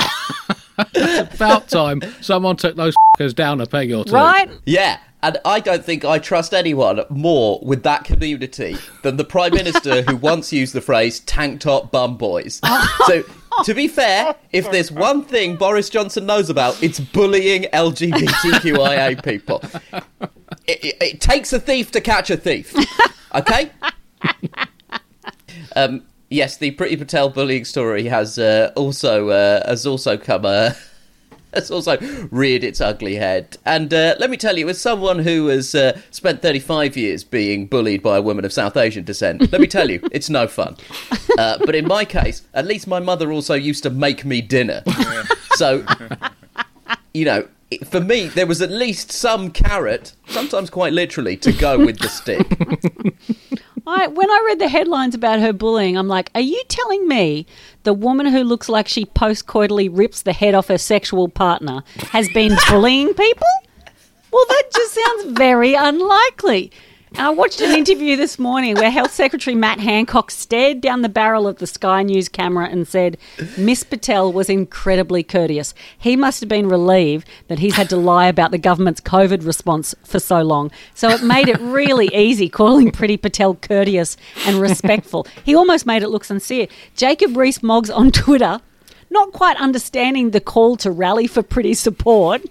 [0.96, 4.12] About time someone took those f***ers down a peg or two.
[4.12, 4.50] Right?
[4.66, 9.54] Yeah, and I don't think I trust anyone more with that community than the Prime
[9.54, 12.61] Minister who once used the phrase tank top bum boys.
[13.07, 13.22] so,
[13.62, 19.62] to be fair, if there's one thing Boris Johnson knows about, it's bullying LGBTQIA people.
[20.66, 22.74] It, it, it takes a thief to catch a thief.
[23.34, 23.70] Okay?
[25.76, 30.70] Um, yes, the Priti Patel bullying story has uh, also uh, has also come uh,
[31.54, 31.98] has also
[32.30, 33.56] reared its ugly head.
[33.64, 37.66] And uh, let me tell you, as someone who has uh, spent 35 years being
[37.66, 40.76] bullied by a woman of South Asian descent, let me tell you, it's no fun.
[41.38, 44.82] Uh, but in my case, at least my mother also used to make me dinner.
[45.56, 45.84] So,
[47.12, 47.48] you know.
[47.86, 52.08] For me, there was at least some carrot, sometimes quite literally, to go with the
[52.08, 52.46] stick.
[53.86, 57.46] I, when I read the headlines about her bullying, I'm like, are you telling me
[57.82, 62.28] the woman who looks like she postcoitally rips the head off her sexual partner has
[62.30, 63.46] been bullying people?
[64.30, 66.72] Well, that just sounds very unlikely.
[67.16, 71.46] I watched an interview this morning where Health Secretary Matt Hancock stared down the barrel
[71.46, 73.16] of the Sky News camera and said,
[73.57, 75.74] Miss Patel was incredibly courteous.
[75.96, 79.94] He must have been relieved that he's had to lie about the government's COVID response
[80.03, 80.72] for so long.
[80.94, 85.27] So it made it really easy calling Priti Patel courteous and respectful.
[85.44, 86.66] He almost made it look sincere.
[86.96, 88.61] Jacob Rees Mogg's on Twitter
[89.11, 92.42] not quite understanding the call to rally for Priti support,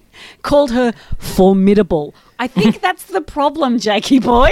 [0.41, 2.15] called her formidable.
[2.39, 4.49] I think that's the problem, Jakey boy.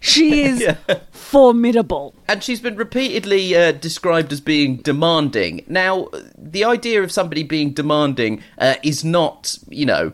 [0.00, 0.66] She is
[1.10, 2.14] formidable.
[2.28, 5.64] And she's been repeatedly uh, described as being demanding.
[5.68, 10.12] Now, the idea of somebody being demanding uh, is not, you know,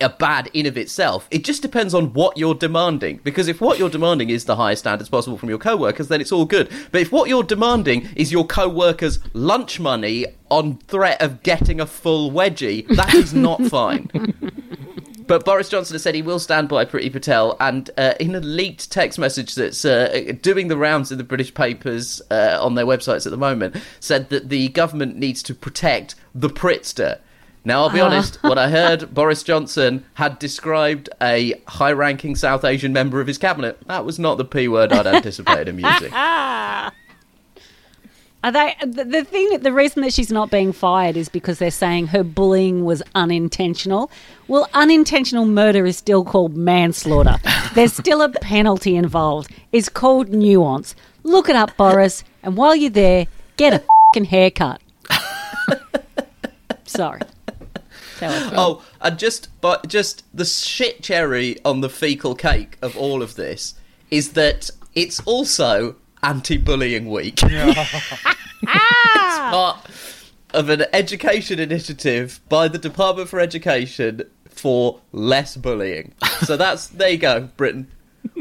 [0.00, 1.26] a bad in of itself.
[1.30, 3.20] It just depends on what you're demanding.
[3.22, 6.32] Because if what you're demanding is the highest standards possible from your co-workers, then it's
[6.32, 6.70] all good.
[6.92, 11.86] But if what you're demanding is your co-workers' lunch money on threat of getting a
[11.86, 14.10] full wedgie, that is not fine.
[15.26, 18.40] But Boris Johnson has said he will stand by Priti Patel, and uh, in a
[18.40, 22.86] leaked text message that's uh, doing the rounds in the British papers uh, on their
[22.86, 27.18] websites at the moment, said that the government needs to protect the Pritster.
[27.66, 32.62] Now, I'll be honest, when I heard Boris Johnson had described a high ranking South
[32.62, 36.12] Asian member of his cabinet, that was not the P word I'd anticipated him using.
[38.44, 42.08] Are they the, thing the reason that she's not being fired is because they're saying
[42.08, 44.10] her bullying was unintentional.
[44.48, 47.38] Well, unintentional murder is still called manslaughter.
[47.74, 49.50] There's still a penalty involved.
[49.72, 50.94] It's called nuance.
[51.22, 54.82] Look it up, Boris, and while you're there, get a fucking haircut.
[56.84, 57.22] Sorry.
[58.20, 63.36] Oh, and just but just the shit cherry on the fecal cake of all of
[63.36, 63.74] this
[64.10, 67.40] is that it's also anti-bullying week.
[68.66, 69.82] Ah!
[69.84, 69.90] it's part
[70.54, 76.14] of an education initiative by the Department for Education for less bullying.
[76.40, 77.90] So that's there you go, Britain.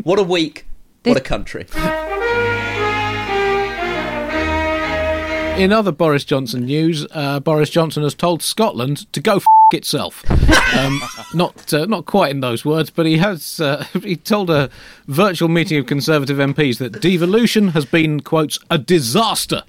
[0.03, 0.65] What a week.
[1.03, 1.65] What a country.
[5.57, 10.23] In other Boris Johnson news, uh, Boris Johnson has told Scotland to go f- itself.
[10.73, 10.99] Um,
[11.35, 14.71] not uh, not quite in those words, but he has uh, he told a
[15.07, 19.61] virtual meeting of Conservative MPs that devolution has been quotes a disaster.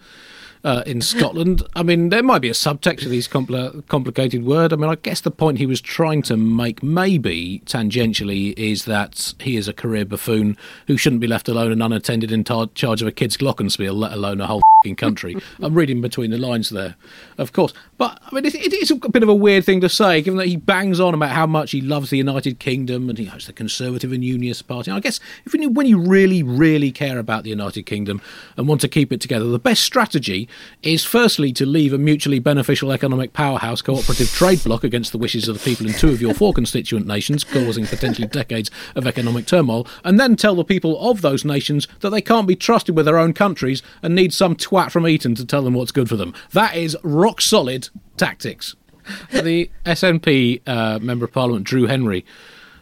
[0.65, 4.73] Uh, in Scotland, I mean, there might be a subtext to these compl- complicated word.
[4.73, 9.35] I mean, I guess the point he was trying to make, maybe tangentially, is that
[9.41, 13.03] he is a career buffoon who shouldn't be left alone and unattended in tar- charge
[13.03, 14.63] of a kid's glockenspiel, let alone a whole
[14.95, 15.35] country.
[15.61, 16.97] I'm reading between the lines there,
[17.39, 17.73] of course.
[17.97, 20.37] But I mean, it, it is a bit of a weird thing to say, given
[20.37, 23.53] that he bangs on about how much he loves the United Kingdom and he the
[23.53, 24.91] Conservative and Unionist Party.
[24.91, 28.21] I guess if you, when you really, really care about the United Kingdom
[28.57, 30.49] and want to keep it together, the best strategy
[30.83, 35.49] is firstly to leave a mutually beneficial economic powerhouse cooperative trade bloc against the wishes
[35.49, 39.47] of the people in two of your four constituent nations, causing potentially decades of economic
[39.47, 43.07] turmoil, and then tell the people of those nations that they can't be trusted with
[43.07, 46.17] their own countries and need some twat from Eton to tell them what's good for
[46.17, 46.35] them.
[46.53, 48.75] That is rock solid tactics.
[49.31, 52.25] The SNP uh, Member of Parliament, Drew Hendry,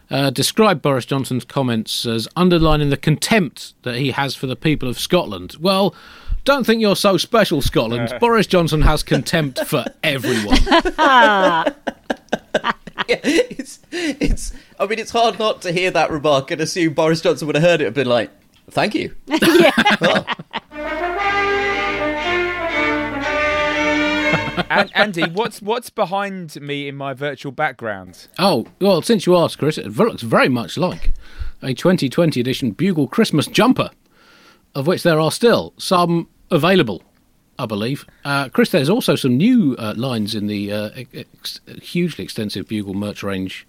[0.09, 4.87] uh, described Boris Johnson's comments as underlining the contempt that he has for the people
[4.87, 5.55] of Scotland.
[5.59, 5.95] Well,
[6.43, 8.13] don't think you're so special, Scotland.
[8.19, 10.57] Boris Johnson has contempt for everyone.
[13.07, 17.47] it's it's I mean it's hard not to hear that remark and assume Boris Johnson
[17.47, 18.31] would have heard it and been like,
[18.69, 19.13] Thank you.
[24.69, 28.27] An- Andy, what's what's behind me in my virtual background?
[28.37, 31.13] Oh, well, since you asked, Chris, it looks very much like
[31.61, 33.89] a 2020 edition Bugle Christmas jumper,
[34.75, 37.03] of which there are still some available,
[37.59, 38.05] I believe.
[38.25, 42.93] Uh, Chris, there's also some new uh, lines in the uh, ex- hugely extensive Bugle
[42.93, 43.67] merch range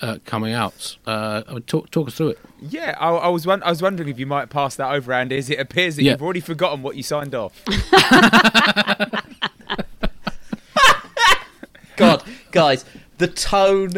[0.00, 0.96] uh, coming out.
[1.06, 2.38] Uh, talk, talk us through it.
[2.60, 5.36] Yeah, I, I was won- I was wondering if you might pass that over, Andy.
[5.38, 6.12] As it appears that Yeah.
[6.12, 7.62] you've already forgotten what you signed off.
[11.96, 12.84] God, guys,
[13.18, 13.90] the tone,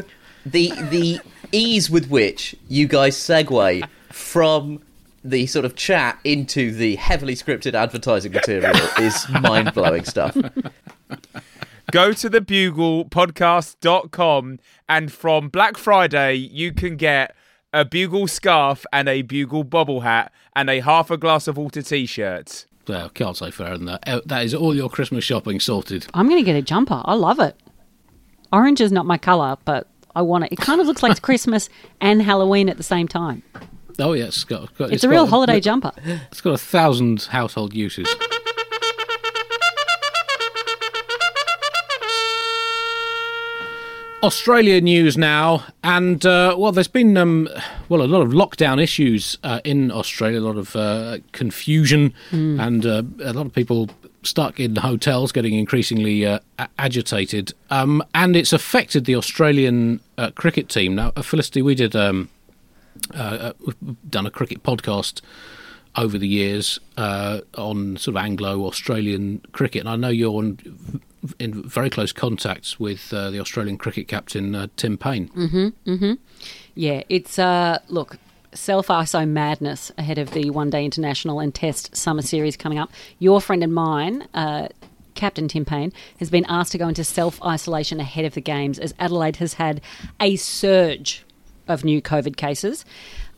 [0.44, 1.20] the the
[1.52, 4.82] ease with which you guys segue from
[5.24, 10.36] the sort of chat into the heavily scripted advertising material is mind blowing stuff.
[11.90, 14.58] Go to the buglepodcast.com
[14.88, 17.34] and from Black Friday you can get
[17.72, 21.82] a bugle scarf and a bugle bobble hat and a half a glass of water
[21.82, 22.66] t-shirt.
[22.88, 24.08] Well, can't say fairer than that.
[24.08, 26.06] Uh, That is all your Christmas shopping sorted.
[26.14, 27.00] I'm going to get a jumper.
[27.04, 27.56] I love it.
[28.52, 30.52] Orange is not my colour, but I want it.
[30.52, 31.68] It kind of looks like Christmas
[32.00, 33.42] and Halloween at the same time.
[33.98, 34.28] Oh, yes.
[34.28, 35.92] It's, got, got- It's, a real holiday jumper.
[36.30, 38.08] It's got a thousand household uses.
[44.22, 47.48] Australia news now, and uh, well, there's been um,
[47.88, 52.86] well a lot of lockdown issues uh, in Australia, a lot of uh, confusion, and
[52.86, 53.90] uh, a lot of people
[54.22, 56.38] stuck in hotels, getting increasingly uh,
[56.78, 60.94] agitated, um, and it's affected the Australian uh, cricket team.
[60.94, 62.28] Now, Felicity, we did um,
[63.14, 63.76] uh, we've
[64.10, 65.20] done a cricket podcast
[65.96, 70.58] over the years uh, on sort of Anglo Australian cricket, and I know you're on,
[71.38, 75.30] in very close contact with uh, the Australian cricket captain uh, Tim Paine.
[76.74, 78.16] Yeah, it's uh look,
[78.54, 82.90] self ISO madness ahead of the one day international and test summer series coming up.
[83.18, 84.68] Your friend and mine, uh
[85.14, 88.78] Captain Tim Paine has been asked to go into self isolation ahead of the games
[88.78, 89.82] as Adelaide has had
[90.20, 91.24] a surge
[91.68, 92.84] of new COVID cases.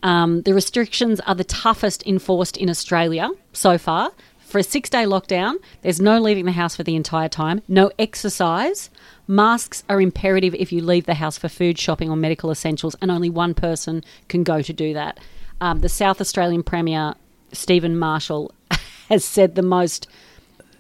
[0.03, 4.13] Um, the restrictions are the toughest enforced in Australia so far.
[4.55, 7.91] For a six day lockdown, there's no leaving the house for the entire time, no
[7.99, 8.91] exercise.
[9.27, 13.11] Masks are imperative if you leave the house for food, shopping, or medical essentials, and
[13.11, 15.19] only one person can go to do that.
[15.61, 17.15] Um, the South Australian Premier,
[17.53, 18.55] Steven Marshall,
[19.09, 20.07] has said the most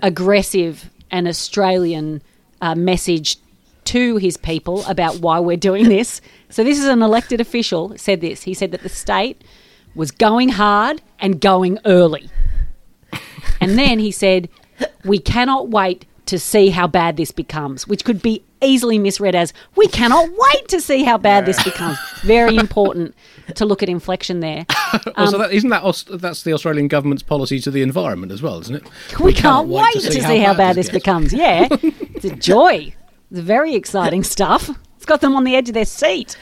[0.03, 2.22] aggressive and Australian
[2.61, 3.38] uh, message
[3.87, 6.20] to his people about why we're doing this.
[6.49, 8.43] So this is an elected official said this.
[8.43, 9.43] He said that the state
[9.95, 12.30] was going hard and going early.
[13.61, 14.49] And then he said,
[15.05, 19.53] "We cannot wait to see how bad this becomes," which could be easily misread as
[19.76, 23.14] "We cannot wait to see how bad this becomes." Very important
[23.55, 24.66] to look at inflection there.
[25.16, 28.61] also, um, that, isn't that that's the Australian government's policy to the environment as well,
[28.61, 28.85] isn't it?
[29.20, 30.99] We, can't, wait, to see, how, bad this gets.
[30.99, 31.32] becomes.
[31.32, 32.95] Yeah, it's a joy.
[33.35, 34.70] It's very exciting stuff.
[34.97, 36.39] It's got them on the edge of their seat.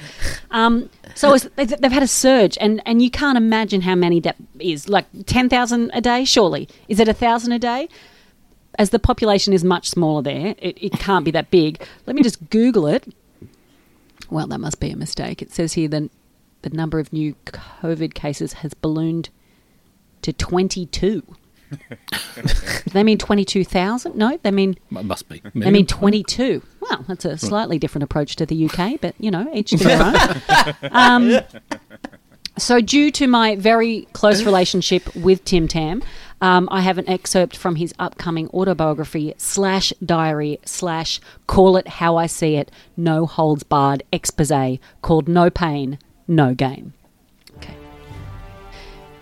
[0.51, 4.91] Um, so they've had a surge, and, and you can't imagine how many that is.
[4.91, 6.69] Like 10,000 a day, surely.
[6.89, 7.89] Is it 1,000 a day?
[8.79, 11.83] As the population is much smaller there, it, it can't be that big.
[12.07, 13.15] Let me just Google it.
[14.29, 15.41] Well, that must be a mistake.
[15.41, 16.11] It says here that
[16.61, 19.31] the number of new COVID cases has ballooned
[20.21, 21.23] to 22.
[22.93, 24.15] they mean 22,000?
[24.15, 25.41] No, they mean It must be.
[25.55, 26.63] they mean 22.
[26.99, 30.03] Well, that's a slightly different approach to the UK, but you know, each to their
[30.03, 30.91] own.
[30.91, 31.41] Um,
[32.59, 36.03] so, due to my very close relationship with Tim Tam,
[36.43, 42.17] um, I have an excerpt from his upcoming autobiography slash diary slash call it how
[42.17, 46.93] I see it, no holds barred expose called No Pain, No Gain.
[47.57, 47.77] Okay.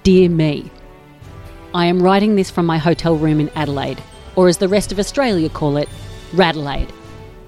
[0.02, 0.70] Dear me,
[1.72, 4.02] I am writing this from my hotel room in Adelaide,
[4.34, 5.88] or as the rest of Australia call it,
[6.32, 6.92] Radelaide,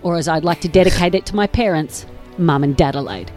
[0.02, 2.06] or as I'd like to dedicate it to my parents,
[2.38, 3.30] Mum and Dad Adelaide.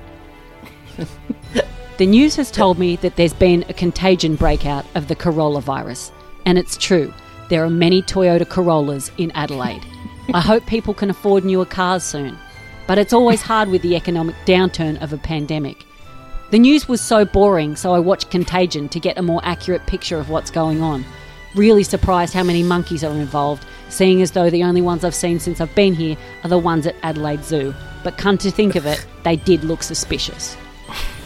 [1.97, 6.11] the news has told me that there's been a contagion breakout of the Corolla virus,
[6.45, 7.13] and it's true.
[7.49, 9.85] There are many Toyota Corollas in Adelaide.
[10.33, 12.37] I hope people can afford newer cars soon,
[12.87, 15.85] but it's always hard with the economic downturn of a pandemic.
[16.51, 20.17] The news was so boring, so I watched Contagion to get a more accurate picture
[20.17, 21.05] of what's going on.
[21.55, 23.65] Really surprised how many monkeys are involved,
[23.95, 26.85] seeing as though the only ones I've seen since I've been here are the ones
[26.85, 27.73] at Adelaide Zoo.
[28.03, 30.57] But come to think of it, they did look suspicious.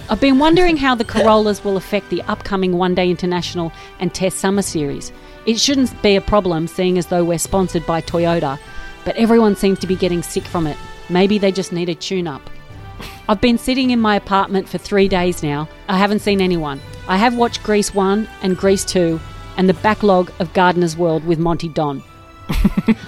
[0.09, 4.37] I've been wondering how the Corollas will affect the upcoming One Day International and Test
[4.37, 5.11] Summer Series.
[5.45, 8.59] It shouldn't be a problem, seeing as though we're sponsored by Toyota,
[9.05, 10.77] but everyone seems to be getting sick from it.
[11.09, 12.49] Maybe they just need a tune up.
[13.27, 15.69] I've been sitting in my apartment for three days now.
[15.87, 16.81] I haven't seen anyone.
[17.07, 19.19] I have watched Grease 1 and Grease 2
[19.57, 22.03] and the backlog of Gardener's World with Monty Don.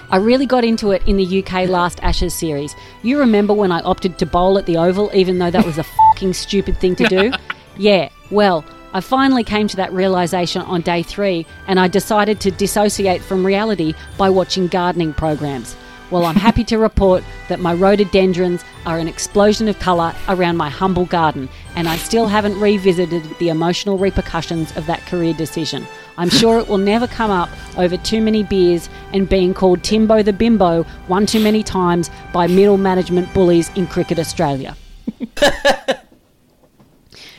[0.09, 2.75] I really got into it in the UK last Ashes series.
[3.01, 5.83] You remember when I opted to bowl at the Oval, even though that was a
[5.83, 7.31] fucking stupid thing to do?
[7.77, 12.51] Yeah, well, I finally came to that realization on day three, and I decided to
[12.51, 15.75] dissociate from reality by watching gardening programs.
[16.12, 20.70] Well, I'm happy to report that my rhododendrons are an explosion of colour around my
[20.70, 21.47] humble garden,
[21.78, 25.88] and I still haven't revisited the emotional repercussions of that career decision.
[26.18, 30.22] I'm sure it will never come up over too many beers and being called Timbo
[30.22, 34.76] the Bimbo one too many times by middle management bullies in Cricket Australia.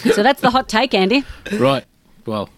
[0.00, 1.24] so that's the hot take, Andy.
[1.58, 1.84] Right.
[2.24, 2.48] Well,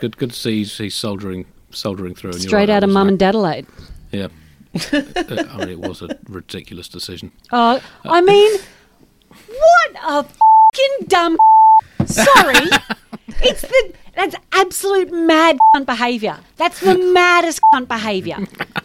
[0.00, 0.18] good.
[0.18, 2.34] Good to see he's, he's soldering, soldering through.
[2.34, 3.66] Straight right, out of Mum and Dadelaide.
[4.12, 4.28] Yeah.
[4.74, 5.02] Uh,
[5.50, 7.32] I mean, it was a ridiculous decision.
[7.50, 8.60] Oh, I mean,
[9.46, 11.36] what a fucking dumb.
[12.06, 12.68] Sorry,
[13.42, 16.38] it's the that's absolute mad cunt behaviour.
[16.56, 18.38] That's the maddest cunt behaviour.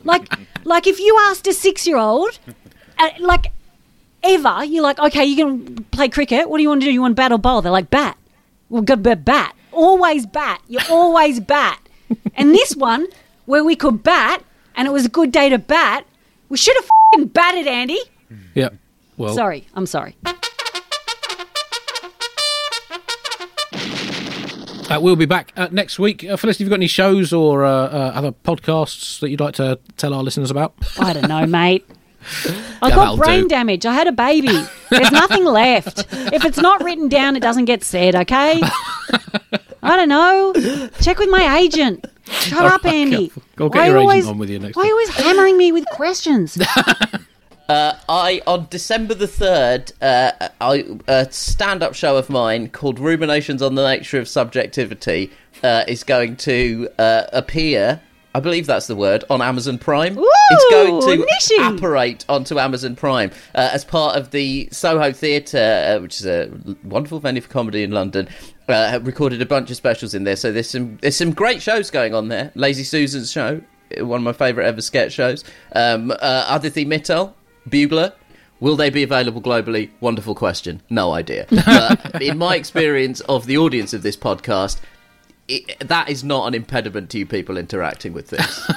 [0.03, 0.31] Like,
[0.63, 2.39] like if you asked a six-year-old,
[2.97, 3.51] uh, like
[4.23, 6.49] ever, you're like, okay, you can play cricket.
[6.49, 6.91] What do you want to do?
[6.91, 7.61] You want to bat or bowl?
[7.61, 8.17] They're like, bat.
[8.69, 9.25] Well, go bat.
[9.25, 9.55] bat.
[9.71, 10.61] Always bat.
[10.67, 11.79] You always bat.
[12.35, 13.07] And this one,
[13.45, 14.43] where we could bat,
[14.75, 16.05] and it was a good day to bat,
[16.49, 17.99] we should have fucking batted, Andy.
[18.53, 18.69] Yeah.
[19.17, 20.15] Well, Sorry, I'm sorry.
[24.87, 26.23] Uh, we'll be back uh, next week.
[26.23, 29.55] Uh, Felicity, have you got any shows or uh, uh, other podcasts that you'd like
[29.55, 30.75] to tell our listeners about?
[30.99, 31.85] I don't know, mate.
[32.81, 33.47] I Yeah, got brain do.
[33.49, 33.85] damage.
[33.85, 34.57] I had a baby.
[34.89, 36.05] There's nothing left.
[36.11, 38.61] If it's not written down, it doesn't get said, okay?
[39.83, 40.53] I don't know.
[41.01, 42.05] Check with my agent.
[42.29, 43.31] Shut up, Andy.
[43.55, 45.09] Go get Why your you agent always, on with you next Why are you always
[45.15, 46.57] hammering me with questions?
[47.69, 53.75] I on December the third, uh, I, a stand-up show of mine called "Ruminations on
[53.75, 55.31] the Nature of Subjectivity"
[55.63, 58.01] uh, is going to uh, appear.
[58.35, 60.17] I believe that's the word on Amazon Prime.
[60.19, 61.73] it's going to niche-y.
[61.73, 66.51] apparate onto Amazon Prime uh, as part of the Soho Theatre, uh, which is a
[66.83, 68.27] wonderful venue for comedy in London.
[68.67, 71.61] Uh, have recorded a bunch of specials in there, so there's some there's some great
[71.61, 72.51] shows going on there.
[72.55, 73.61] Lazy Susan's show,
[73.99, 75.45] one of my favourite ever sketch shows.
[75.71, 77.33] Um, uh, Aditi Mittal,
[77.69, 78.11] Bugler.
[78.59, 79.91] Will they be available globally?
[80.01, 80.81] Wonderful question.
[80.89, 81.45] No idea.
[82.11, 84.79] But in my experience of the audience of this podcast,
[85.47, 88.69] it, that is not an impediment to you people interacting with this.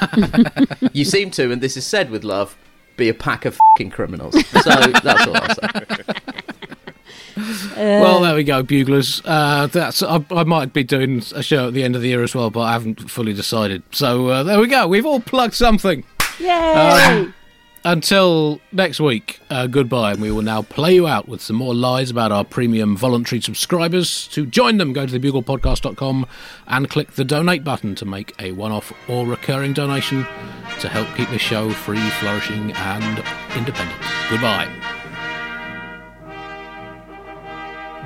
[0.93, 2.57] you seem to, and this is said with love,
[2.97, 4.35] be a pack of fing criminals.
[4.62, 5.85] So that's all I'll say.
[7.77, 9.23] well, there we go, buglers.
[9.25, 12.23] Uh, that's I, I might be doing a show at the end of the year
[12.23, 13.83] as well, but I haven't fully decided.
[13.93, 14.87] So uh, there we go.
[14.89, 16.05] We've all plugged something.
[16.39, 16.49] Yay!
[16.49, 17.35] Um,
[17.85, 21.74] Until next week, uh, goodbye, and we will now play you out with some more
[21.74, 24.26] lies about our premium voluntary subscribers.
[24.29, 26.26] To join them, go to thebuglepodcast.com
[26.66, 30.24] and click the donate button to make a one off or recurring donation
[30.81, 33.24] to help keep this show free, flourishing, and
[33.57, 34.01] independent.
[34.29, 34.68] Goodbye.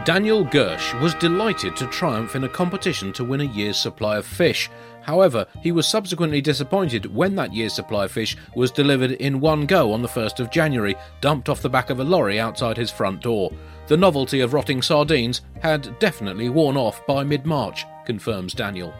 [0.05, 4.27] Daniel Gersh was delighted to triumph in a competition to win a year's supply of
[4.27, 4.68] fish.
[5.03, 9.66] However, he was subsequently disappointed when that year's supply of fish was delivered in one
[9.66, 12.90] go on the 1st of January, dumped off the back of a lorry outside his
[12.90, 13.53] front door.
[13.88, 18.94] The novelty of rotting sardines had definitely worn off by mid March, confirms Daniel.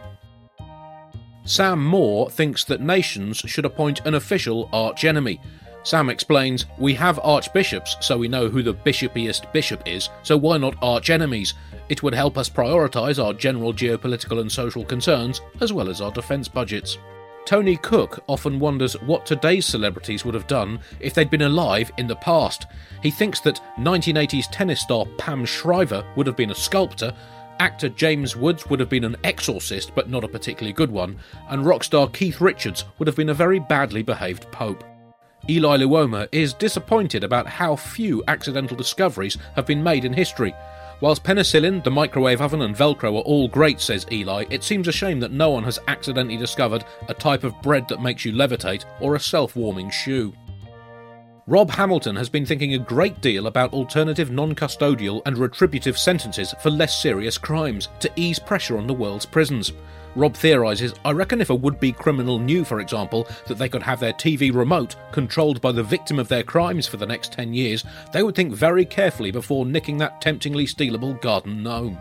[1.45, 5.41] Sam Moore thinks that nations should appoint an official archenemy.
[5.83, 10.57] Sam explains, We have archbishops, so we know who the bishopiest bishop is, so why
[10.57, 11.53] not archenemies?
[11.89, 16.11] It would help us prioritise our general geopolitical and social concerns, as well as our
[16.11, 16.97] defence budgets.
[17.45, 22.07] Tony Cook often wonders what today's celebrities would have done if they'd been alive in
[22.07, 22.67] the past.
[23.01, 27.13] He thinks that 1980s tennis star Pam Shriver would have been a sculptor,
[27.59, 31.19] actor James Woods would have been an exorcist but not a particularly good one,
[31.49, 34.83] and rock star Keith Richards would have been a very badly behaved pope.
[35.49, 40.55] Eli Luoma is disappointed about how few accidental discoveries have been made in history.
[41.03, 44.93] Whilst penicillin, the microwave oven, and Velcro are all great, says Eli, it seems a
[44.93, 48.85] shame that no one has accidentally discovered a type of bread that makes you levitate
[49.01, 50.33] or a self warming shoe.
[51.45, 56.55] Rob Hamilton has been thinking a great deal about alternative non custodial and retributive sentences
[56.61, 59.73] for less serious crimes to ease pressure on the world's prisons.
[60.15, 63.83] Rob theorises I reckon if a would be criminal knew, for example, that they could
[63.83, 67.53] have their TV remote controlled by the victim of their crimes for the next 10
[67.53, 67.83] years,
[68.13, 71.97] they would think very carefully before nicking that temptingly stealable garden gnome.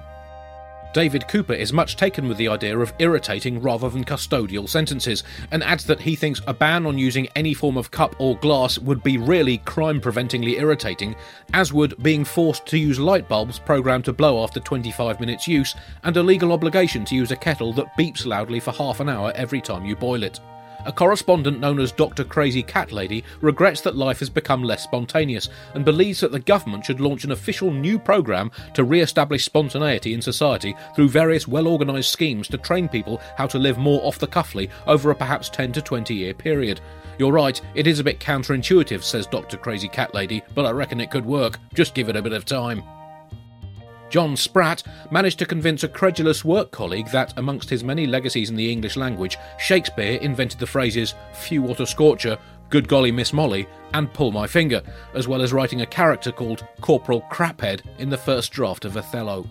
[0.92, 5.62] David Cooper is much taken with the idea of irritating rather than custodial sentences, and
[5.62, 9.02] adds that he thinks a ban on using any form of cup or glass would
[9.02, 11.16] be really crime preventingly irritating,
[11.54, 15.74] as would being forced to use light bulbs programmed to blow after 25 minutes use,
[16.04, 19.32] and a legal obligation to use a kettle that beeps loudly for half an hour
[19.34, 20.40] every time you boil it.
[20.84, 22.24] A correspondent known as Dr.
[22.24, 26.84] Crazy Cat Lady regrets that life has become less spontaneous and believes that the government
[26.84, 31.68] should launch an official new programme to re establish spontaneity in society through various well
[31.68, 35.48] organised schemes to train people how to live more off the cuffly over a perhaps
[35.48, 36.80] 10 to 20 year period.
[37.18, 39.58] You're right, it is a bit counterintuitive, says Dr.
[39.58, 41.58] Crazy Cat Lady, but I reckon it could work.
[41.74, 42.82] Just give it a bit of time.
[44.12, 48.56] John Spratt managed to convince a credulous work colleague that, amongst his many legacies in
[48.56, 52.36] the English language, Shakespeare invented the phrases few water scorcher,
[52.68, 54.82] good golly Miss Molly, and pull my finger,
[55.14, 59.48] as well as writing a character called Corporal Craphead in the first draft of Othello.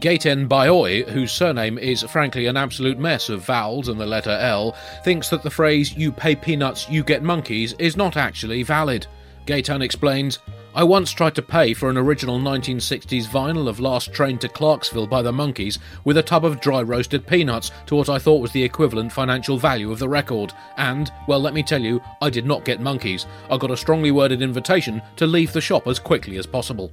[0.00, 4.76] Gaetan Bayoy, whose surname is frankly an absolute mess of vowels and the letter L,
[5.04, 9.06] thinks that the phrase you pay peanuts, you get monkeys is not actually valid.
[9.46, 10.40] Gaetan explains,
[10.76, 15.06] I once tried to pay for an original 1960s vinyl of Last Train to Clarksville
[15.06, 18.52] by the Monkees with a tub of dry roasted peanuts to what I thought was
[18.52, 20.52] the equivalent financial value of the record.
[20.76, 23.24] And, well, let me tell you, I did not get monkeys.
[23.50, 26.92] I got a strongly worded invitation to leave the shop as quickly as possible.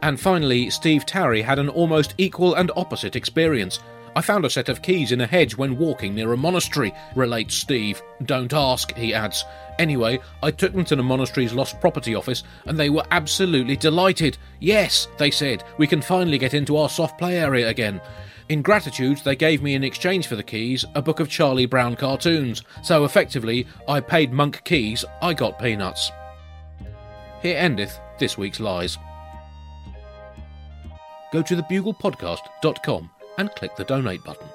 [0.00, 3.80] And finally, Steve Tarry had an almost equal and opposite experience.
[4.18, 7.54] I found a set of keys in a hedge when walking near a monastery, relates
[7.54, 8.02] Steve.
[8.24, 9.44] Don't ask, he adds.
[9.78, 14.36] Anyway, I took them to the monastery's lost property office and they were absolutely delighted.
[14.58, 18.00] Yes, they said, we can finally get into our soft play area again.
[18.48, 21.94] In gratitude, they gave me in exchange for the keys a book of Charlie Brown
[21.94, 22.64] cartoons.
[22.82, 26.10] So effectively, I paid Monk keys, I got peanuts.
[27.40, 28.98] Here endeth this week's lies.
[31.32, 34.46] Go to thebuglepodcast.com and click the donate button.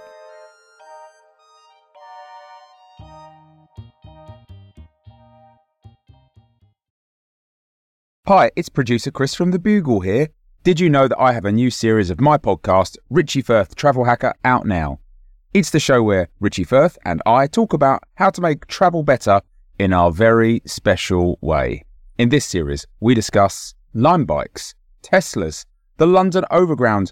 [8.26, 10.30] Hi, it's producer Chris from The Bugle here.
[10.64, 14.06] Did you know that I have a new series of my podcast, Richie Firth Travel
[14.06, 15.00] Hacker, out now?
[15.54, 19.42] It's the show where Richie Firth and I talk about how to make travel better
[19.78, 21.84] in our very special way.
[22.18, 25.66] In this series, we discuss Lime bikes, Teslas,
[25.98, 27.12] the London Overground,